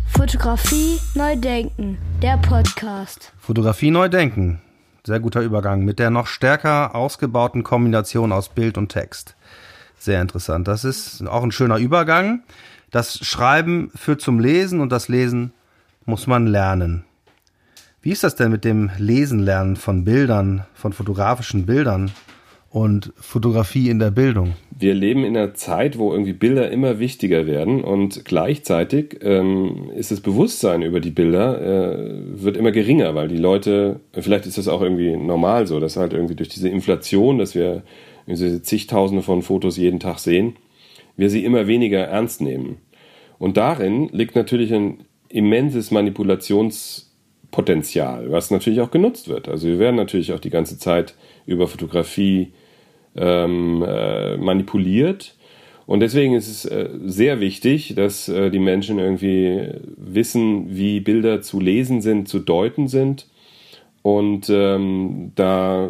Fotografie 0.08 1.00
neu 1.14 1.36
denken, 1.36 1.98
der 2.22 2.38
Podcast. 2.38 3.32
Fotografie 3.40 3.92
neu 3.92 4.10
denken. 4.10 4.62
Sehr 5.06 5.20
guter 5.22 5.42
Übergang 5.42 5.86
mit 5.86 6.00
der 6.00 6.10
noch 6.10 6.28
stärker 6.28 6.96
ausgebauten 6.96 7.64
Kombination 7.64 8.34
aus 8.34 8.50
Bild 8.50 8.78
und 8.78 8.90
Text. 8.90 9.37
Sehr 9.98 10.22
interessant. 10.22 10.68
Das 10.68 10.84
ist 10.84 11.26
auch 11.28 11.44
ein 11.44 11.52
schöner 11.52 11.78
Übergang. 11.78 12.44
Das 12.92 13.26
Schreiben 13.26 13.92
führt 13.96 14.22
zum 14.22 14.40
Lesen 14.40 14.80
und 14.80 14.92
das 14.92 15.10
Lesen 15.10 15.52
muss 16.06 16.28
man 16.28 16.48
lernen. 16.48 17.04
Wie 18.02 18.12
ist 18.12 18.24
das 18.24 18.36
denn 18.36 18.52
mit 18.52 18.64
dem 18.64 18.90
Lesen 18.98 19.40
lernen 19.40 19.76
von 19.76 20.06
Bildern, 20.06 20.66
von 20.74 20.94
fotografischen 20.94 21.66
Bildern 21.66 22.12
und 22.70 23.12
Fotografie 23.18 23.90
in 23.90 24.00
der 24.00 24.12
Bildung? 24.12 24.54
Wir 24.80 24.94
leben 24.94 25.26
in 25.26 25.36
einer 25.36 25.56
Zeit, 25.56 25.98
wo 25.98 26.14
irgendwie 26.14 26.34
Bilder 26.34 26.72
immer 26.72 27.00
wichtiger 27.00 27.48
werden 27.48 27.84
und 27.84 28.24
gleichzeitig 28.24 29.18
ähm, 29.22 29.90
ist 29.96 30.12
das 30.12 30.22
Bewusstsein 30.22 30.84
über 30.84 31.00
die 31.00 31.12
Bilder 31.12 31.60
äh, 31.62 32.42
wird 32.42 32.56
immer 32.56 32.72
geringer, 32.72 33.16
weil 33.16 33.28
die 33.28 33.38
Leute, 33.38 34.00
vielleicht 34.14 34.46
ist 34.46 34.58
das 34.58 34.68
auch 34.68 34.82
irgendwie 34.82 35.18
normal 35.18 35.68
so, 35.68 35.80
dass 35.80 35.98
halt 35.98 36.14
irgendwie 36.14 36.36
durch 36.36 36.50
diese 36.50 36.70
Inflation, 36.70 37.40
dass 37.40 37.56
wir 37.56 37.84
diese 38.28 38.62
zigtausende 38.62 39.24
von 39.24 39.42
Fotos 39.42 39.78
jeden 39.78 40.00
Tag 40.00 40.20
sehen, 40.20 40.58
wir 41.16 41.30
sie 41.30 41.46
immer 41.46 41.68
weniger 41.68 42.04
ernst 42.04 42.42
nehmen. 42.42 42.78
Und 43.40 43.58
darin 43.58 44.10
liegt 44.10 44.36
natürlich 44.36 44.74
ein 44.74 45.06
immenses 45.30 45.92
Manipulationspotenzial, 45.92 48.32
was 48.32 48.52
natürlich 48.52 48.82
auch 48.82 48.92
genutzt 48.92 49.28
wird. 49.28 49.48
Also 49.48 49.68
wir 49.68 49.80
werden 49.80 49.96
natürlich 49.96 50.34
auch 50.34 50.40
die 50.40 50.50
ganze 50.50 50.78
Zeit 50.78 51.16
über 51.46 51.68
Fotografie 51.68 52.52
ähm, 53.16 53.84
äh, 53.88 54.38
manipuliert. 54.38 55.36
Und 55.86 56.02
deswegen 56.02 56.34
ist 56.34 56.50
es 56.50 56.66
äh, 56.66 56.90
sehr 57.06 57.40
wichtig, 57.40 57.96
dass 57.96 58.28
äh, 58.28 58.52
die 58.52 58.60
Menschen 58.60 59.00
irgendwie 59.00 59.70
wissen, 59.96 60.76
wie 60.76 61.00
Bilder 61.00 61.42
zu 61.42 61.60
lesen 61.60 62.02
sind, 62.02 62.28
zu 62.28 62.40
deuten 62.40 62.88
sind 62.88 63.28
und 64.08 64.50
ähm, 64.50 65.34
da 65.36 65.90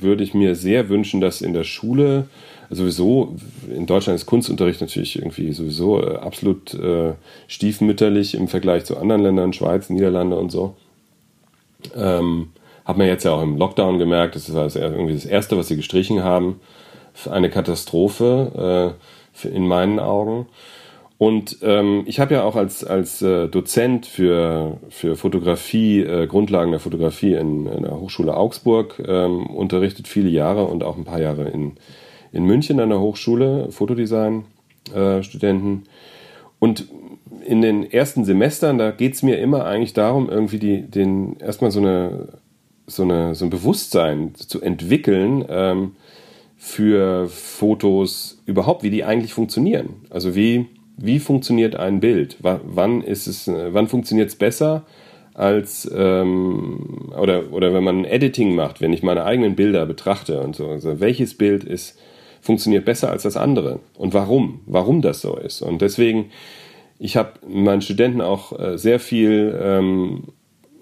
würde 0.00 0.24
ich 0.24 0.34
mir 0.34 0.56
sehr 0.56 0.88
wünschen, 0.88 1.20
dass 1.20 1.42
in 1.42 1.52
der 1.52 1.62
Schule 1.62 2.26
sowieso, 2.70 3.36
in 3.72 3.86
Deutschland 3.86 4.16
ist 4.16 4.26
Kunstunterricht 4.26 4.80
natürlich 4.80 5.16
irgendwie 5.16 5.52
sowieso 5.52 6.02
äh, 6.02 6.16
absolut 6.16 6.74
äh, 6.74 7.12
stiefmütterlich 7.46 8.34
im 8.34 8.48
Vergleich 8.48 8.84
zu 8.84 8.96
anderen 8.98 9.22
Ländern, 9.22 9.52
Schweiz, 9.52 9.90
Niederlande 9.90 10.36
und 10.36 10.50
so. 10.50 10.74
Ähm, 11.94 12.48
hat 12.84 12.98
man 12.98 13.06
jetzt 13.06 13.22
ja 13.22 13.30
auch 13.30 13.42
im 13.44 13.56
Lockdown 13.56 14.00
gemerkt, 14.00 14.34
das 14.34 14.48
ist 14.48 14.56
also 14.56 14.80
irgendwie 14.80 15.14
das 15.14 15.24
Erste, 15.24 15.56
was 15.56 15.68
sie 15.68 15.76
gestrichen 15.76 16.24
haben. 16.24 16.58
Eine 17.30 17.48
Katastrophe 17.48 18.98
äh, 19.44 19.46
in 19.46 19.68
meinen 19.68 20.00
Augen. 20.00 20.48
Und 21.22 21.58
ähm, 21.62 22.02
ich 22.06 22.18
habe 22.18 22.34
ja 22.34 22.42
auch 22.42 22.56
als, 22.56 22.82
als 22.82 23.22
äh, 23.22 23.46
Dozent 23.46 24.06
für, 24.06 24.78
für 24.88 25.14
Fotografie, 25.14 26.00
äh, 26.00 26.26
Grundlagen 26.26 26.72
der 26.72 26.80
Fotografie 26.80 27.34
in, 27.34 27.66
in 27.66 27.84
der 27.84 28.00
Hochschule 28.00 28.36
Augsburg 28.36 29.00
ähm, 29.06 29.46
unterrichtet, 29.46 30.08
viele 30.08 30.30
Jahre 30.30 30.64
und 30.64 30.82
auch 30.82 30.96
ein 30.96 31.04
paar 31.04 31.20
Jahre 31.20 31.48
in, 31.48 31.74
in 32.32 32.44
München 32.44 32.80
an 32.80 32.88
der 32.88 32.98
Hochschule, 32.98 33.70
Fotodesign-Studenten. 33.70 35.82
Äh, 35.84 35.88
und 36.58 36.88
in 37.46 37.62
den 37.62 37.88
ersten 37.88 38.24
Semestern, 38.24 38.78
da 38.78 38.90
geht 38.90 39.14
es 39.14 39.22
mir 39.22 39.38
immer 39.38 39.64
eigentlich 39.64 39.92
darum, 39.92 40.28
irgendwie 40.28 40.58
die, 40.58 40.82
den, 40.82 41.36
erstmal 41.38 41.70
so 41.70 41.78
eine, 41.78 42.30
so 42.88 43.04
eine, 43.04 43.36
so 43.36 43.44
ein 43.44 43.50
Bewusstsein 43.50 44.34
zu 44.34 44.60
entwickeln, 44.60 45.44
ähm, 45.48 45.92
für 46.56 47.28
Fotos 47.28 48.42
überhaupt, 48.44 48.82
wie 48.82 48.90
die 48.90 49.04
eigentlich 49.04 49.34
funktionieren. 49.34 49.90
Also 50.10 50.34
wie, 50.34 50.66
wie 50.96 51.18
funktioniert 51.18 51.76
ein 51.76 52.00
Bild? 52.00 52.42
W 52.42 52.58
wann 52.64 53.02
ist 53.02 53.26
es, 53.26 53.48
wann 53.48 53.88
funktioniert 53.88 54.28
es 54.28 54.36
besser 54.36 54.84
als 55.34 55.90
ähm, 55.94 57.12
oder 57.18 57.52
oder 57.52 57.72
wenn 57.72 57.84
man 57.84 58.00
ein 58.00 58.04
Editing 58.04 58.54
macht, 58.54 58.80
wenn 58.80 58.92
ich 58.92 59.02
meine 59.02 59.24
eigenen 59.24 59.56
Bilder 59.56 59.86
betrachte 59.86 60.40
und 60.40 60.54
so, 60.54 60.68
also 60.68 61.00
welches 61.00 61.34
Bild 61.34 61.64
ist 61.64 61.98
funktioniert 62.40 62.84
besser 62.84 63.10
als 63.10 63.22
das 63.22 63.36
andere 63.36 63.80
und 63.96 64.14
warum? 64.14 64.60
Warum 64.66 65.00
das 65.00 65.20
so 65.20 65.36
ist? 65.36 65.62
Und 65.62 65.80
deswegen, 65.80 66.30
ich 66.98 67.16
habe 67.16 67.32
meinen 67.48 67.82
Studenten 67.82 68.20
auch 68.20 68.58
äh, 68.58 68.76
sehr 68.76 68.98
viel 69.00 69.58
ähm, 69.62 70.24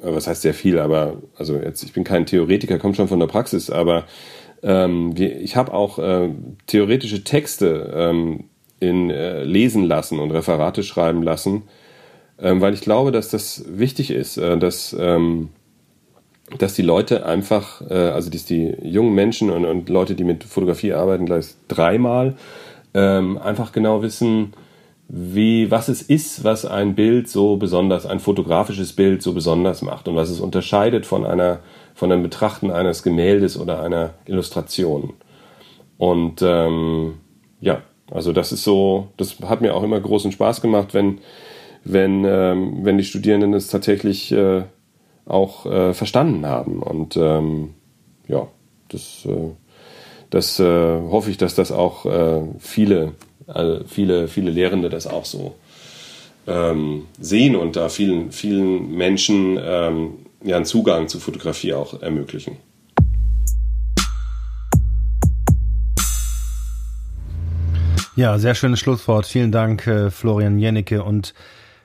was 0.03 0.27
heißt 0.27 0.43
sehr 0.43 0.55
viel, 0.55 0.79
aber 0.79 1.23
also 1.37 1.57
jetzt, 1.57 1.83
ich 1.83 1.93
bin 1.93 2.05
kein 2.05 2.27
Theoretiker, 2.27 2.79
komme 2.79 2.95
schon 2.95 3.09
von 3.09 3.21
der 3.21 3.27
Praxis, 3.27 3.71
aber 3.71 4.05
ähm, 4.63 5.15
ich 5.17 5.57
habe 5.57 5.73
auch 5.73 5.99
äh, 5.99 6.31
theoretische 6.67 7.25
Texte 7.25 7.93
ähm, 7.95 8.45
in, 8.81 9.11
äh, 9.11 9.45
lesen 9.45 9.85
lassen 9.85 10.19
und 10.19 10.31
Referate 10.31 10.83
schreiben 10.83 11.23
lassen, 11.23 11.63
ähm, 12.41 12.61
weil 12.61 12.75
ich 12.75 12.81
glaube, 12.81 13.13
dass 13.13 13.29
das 13.29 13.65
wichtig 13.69 14.11
ist, 14.11 14.39
äh, 14.39 14.59
dass, 14.59 14.97
ähm, 14.99 15.51
dass 16.59 16.75
die 16.75 16.83
Leute 16.83 17.27
einfach, 17.27 17.83
äh, 17.89 17.95
also 17.95 18.31
dass 18.31 18.45
die 18.45 18.75
jungen 18.83 19.15
Menschen 19.15 19.51
und, 19.51 19.65
und, 19.65 19.89
Leute, 19.89 20.15
die 20.15 20.25
mit 20.25 20.43
Fotografie 20.45 20.95
arbeiten, 20.95 21.27
gleich 21.27 21.55
dreimal, 21.69 22.37
ähm, 22.95 23.39
einfach 23.39 23.73
genau 23.73 24.03
wissen, 24.03 24.55
wie, 25.09 25.71
was 25.71 25.89
es 25.89 26.03
ist, 26.03 26.45
was 26.45 26.65
ein 26.65 26.95
Bild 26.95 27.29
so 27.29 27.57
besonders, 27.57 28.07
ein 28.07 28.21
fotografisches 28.21 28.93
Bild 28.93 29.23
so 29.23 29.35
besonders 29.35 29.83
macht 29.83 30.09
und 30.09 30.17
was 30.17 30.31
es 30.31 30.41
unterscheidet 30.41 31.05
von 31.05 31.27
einer, 31.27 31.61
von 31.95 32.11
einem 32.11 32.23
Betrachten 32.23 32.71
eines 32.71 33.03
Gemäldes 33.03 33.59
oder 33.59 33.83
einer 33.83 34.15
Illustration. 34.27 35.15
Und 35.99 36.43
ähm, 36.43 37.15
ja, 37.61 37.83
also 38.11 38.33
das 38.33 38.53
ist 38.53 38.65
so, 38.65 39.09
das 39.17 39.39
hat 39.41 39.61
mir 39.61 39.75
auch 39.75 39.83
immer 39.83 40.01
großen 40.01 40.33
Spaß 40.33 40.61
gemacht, 40.61 40.95
wenn, 40.95 41.19
wenn, 41.85 42.25
ähm, 42.25 42.85
wenn 42.85 42.99
die 42.99 43.05
Studierenden 43.05 43.55
es 43.55 43.69
tatsächlich 43.69 44.33
äh, 44.33 44.63
auch 45.27 45.67
äh, 45.67 45.95
verstanden 45.95 46.47
haben. 46.47 46.83
Und 46.83 47.17
ähm, 47.17 47.75
ja, 48.29 48.49
das, 48.89 49.25
äh, 49.27 49.51
das 50.31 50.61
äh, 50.61 50.65
hoffe 50.65 51.31
ich, 51.31 51.37
dass 51.37 51.55
das 51.55 51.73
auch 51.73 52.07
äh, 52.07 52.43
viele, 52.59 53.13
äh, 53.47 53.81
viele, 53.87 54.29
viele 54.29 54.51
Lehrende 54.51 54.91
das 54.91 55.07
auch 55.07 55.25
so 55.25 55.55
ähm, 56.47 57.07
sehen 57.19 57.57
und 57.57 57.77
da 57.77 57.89
vielen, 57.89 58.33
vielen 58.33 58.93
Menschen 58.93 59.59
ähm, 59.63 60.11
ja, 60.43 60.57
einen 60.57 60.65
Zugang 60.65 61.09
zu 61.09 61.21
Fotografie 61.21 61.75
auch 61.75 62.03
ermöglichen. 62.03 62.57
Ja, 68.21 68.39
sehr 68.39 68.55
schönes 68.55 68.81
Schlusswort. 68.81 69.25
Vielen 69.25 69.51
Dank, 69.51 69.87
äh, 69.87 70.11
Florian 70.11 70.59
Jennecke. 70.59 71.03
Und 71.03 71.33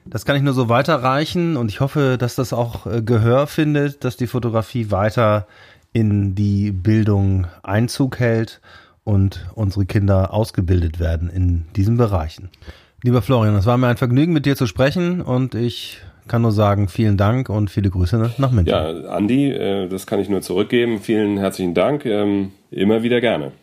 das 0.06 0.26
kann 0.26 0.36
ich 0.36 0.42
nur 0.42 0.52
so 0.54 0.68
weiterreichen. 0.68 1.56
Und 1.56 1.72
ich 1.72 1.80
hoffe, 1.80 2.18
dass 2.20 2.36
das 2.36 2.52
auch 2.52 2.86
äh, 2.86 3.02
Gehör 3.02 3.48
findet, 3.48 4.04
dass 4.04 4.18
die 4.18 4.28
Fotografie 4.28 4.92
weiter 4.92 5.48
in 5.94 6.36
die 6.36 6.74
Bildung 6.74 7.48
Einzug 7.64 8.20
hält 8.20 8.60
und 9.06 9.50
unsere 9.56 9.86
Kinder 9.86 10.34
ausgebildet 10.34 11.00
werden 11.00 11.30
in 11.30 11.68
diesen 11.78 11.96
Bereichen. 11.96 12.50
Lieber 13.02 13.22
Florian, 13.22 13.56
es 13.56 13.66
war 13.66 13.78
mir 13.78 13.88
ein 13.88 13.96
Vergnügen, 13.96 14.34
mit 14.34 14.46
dir 14.46 14.58
zu 14.58 14.68
sprechen 14.68 15.22
und 15.22 15.56
ich 15.56 16.02
kann 16.28 16.42
nur 16.42 16.52
sagen, 16.52 16.90
vielen 16.90 17.16
Dank 17.16 17.48
und 17.48 17.70
viele 17.70 17.90
Grüße 17.90 18.18
nach 18.40 18.52
München. 18.52 18.74
Ja, 18.74 18.90
Andi, 19.10 19.52
äh, 19.52 19.88
das 19.88 20.06
kann 20.06 20.20
ich 20.20 20.28
nur 20.28 20.42
zurückgeben. 20.42 21.00
Vielen 21.00 21.38
herzlichen 21.38 21.74
Dank. 21.74 22.06
Ähm, 22.06 22.52
immer 22.72 23.04
wieder 23.04 23.22
gerne. 23.22 23.54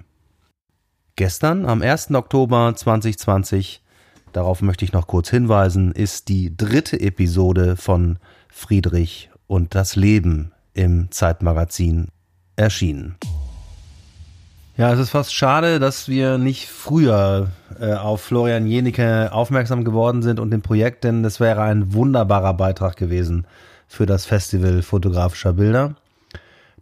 Gestern, 1.16 1.66
am 1.66 1.82
1. 1.82 2.12
Oktober 2.12 2.74
2020, 2.76 3.82
darauf 4.32 4.62
möchte 4.62 4.84
ich 4.84 4.92
noch 4.92 5.06
kurz 5.06 5.30
hinweisen, 5.30 5.92
ist 5.92 6.28
die 6.28 6.56
dritte 6.56 7.00
Episode 7.00 7.76
von 7.76 8.18
Friedrich 8.48 9.30
und 9.46 9.74
das 9.74 9.96
Leben 9.96 10.52
im 10.74 11.10
Zeitmagazin 11.10 12.08
erschienen. 12.56 13.16
Ja, 14.78 14.92
es 14.92 14.98
ist 14.98 15.08
fast 15.08 15.32
schade, 15.32 15.78
dass 15.80 16.06
wir 16.06 16.36
nicht 16.36 16.68
früher 16.68 17.48
äh, 17.80 17.94
auf 17.94 18.20
Florian 18.20 18.66
Jenicke 18.66 19.32
aufmerksam 19.32 19.84
geworden 19.84 20.20
sind 20.20 20.38
und 20.38 20.50
dem 20.50 20.60
Projekt, 20.60 21.04
denn 21.04 21.22
das 21.22 21.40
wäre 21.40 21.62
ein 21.62 21.94
wunderbarer 21.94 22.52
Beitrag 22.52 22.96
gewesen 22.96 23.46
für 23.88 24.04
das 24.04 24.26
Festival 24.26 24.82
fotografischer 24.82 25.54
Bilder, 25.54 25.94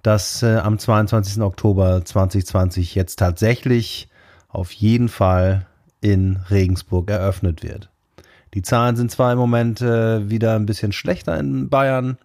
das 0.02 0.42
äh, 0.42 0.56
am 0.56 0.76
22. 0.76 1.40
Oktober 1.40 2.04
2020 2.04 2.96
jetzt 2.96 3.20
tatsächlich 3.20 4.08
auf 4.48 4.72
jeden 4.72 5.08
Fall 5.08 5.68
in 6.00 6.40
Regensburg 6.50 7.08
eröffnet 7.08 7.62
wird. 7.62 7.90
Die 8.54 8.62
Zahlen 8.62 8.96
sind 8.96 9.12
zwar 9.12 9.30
im 9.30 9.38
Moment 9.38 9.82
äh, 9.82 10.28
wieder 10.28 10.56
ein 10.56 10.66
bisschen 10.66 10.90
schlechter 10.90 11.38
in 11.38 11.68
Bayern, 11.68 12.18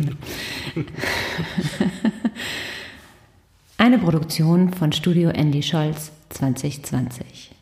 Eine 3.78 3.98
Produktion 3.98 4.72
von 4.72 4.92
Studio 4.92 5.30
Andy 5.30 5.62
Scholz 5.62 6.12
2020. 6.30 7.55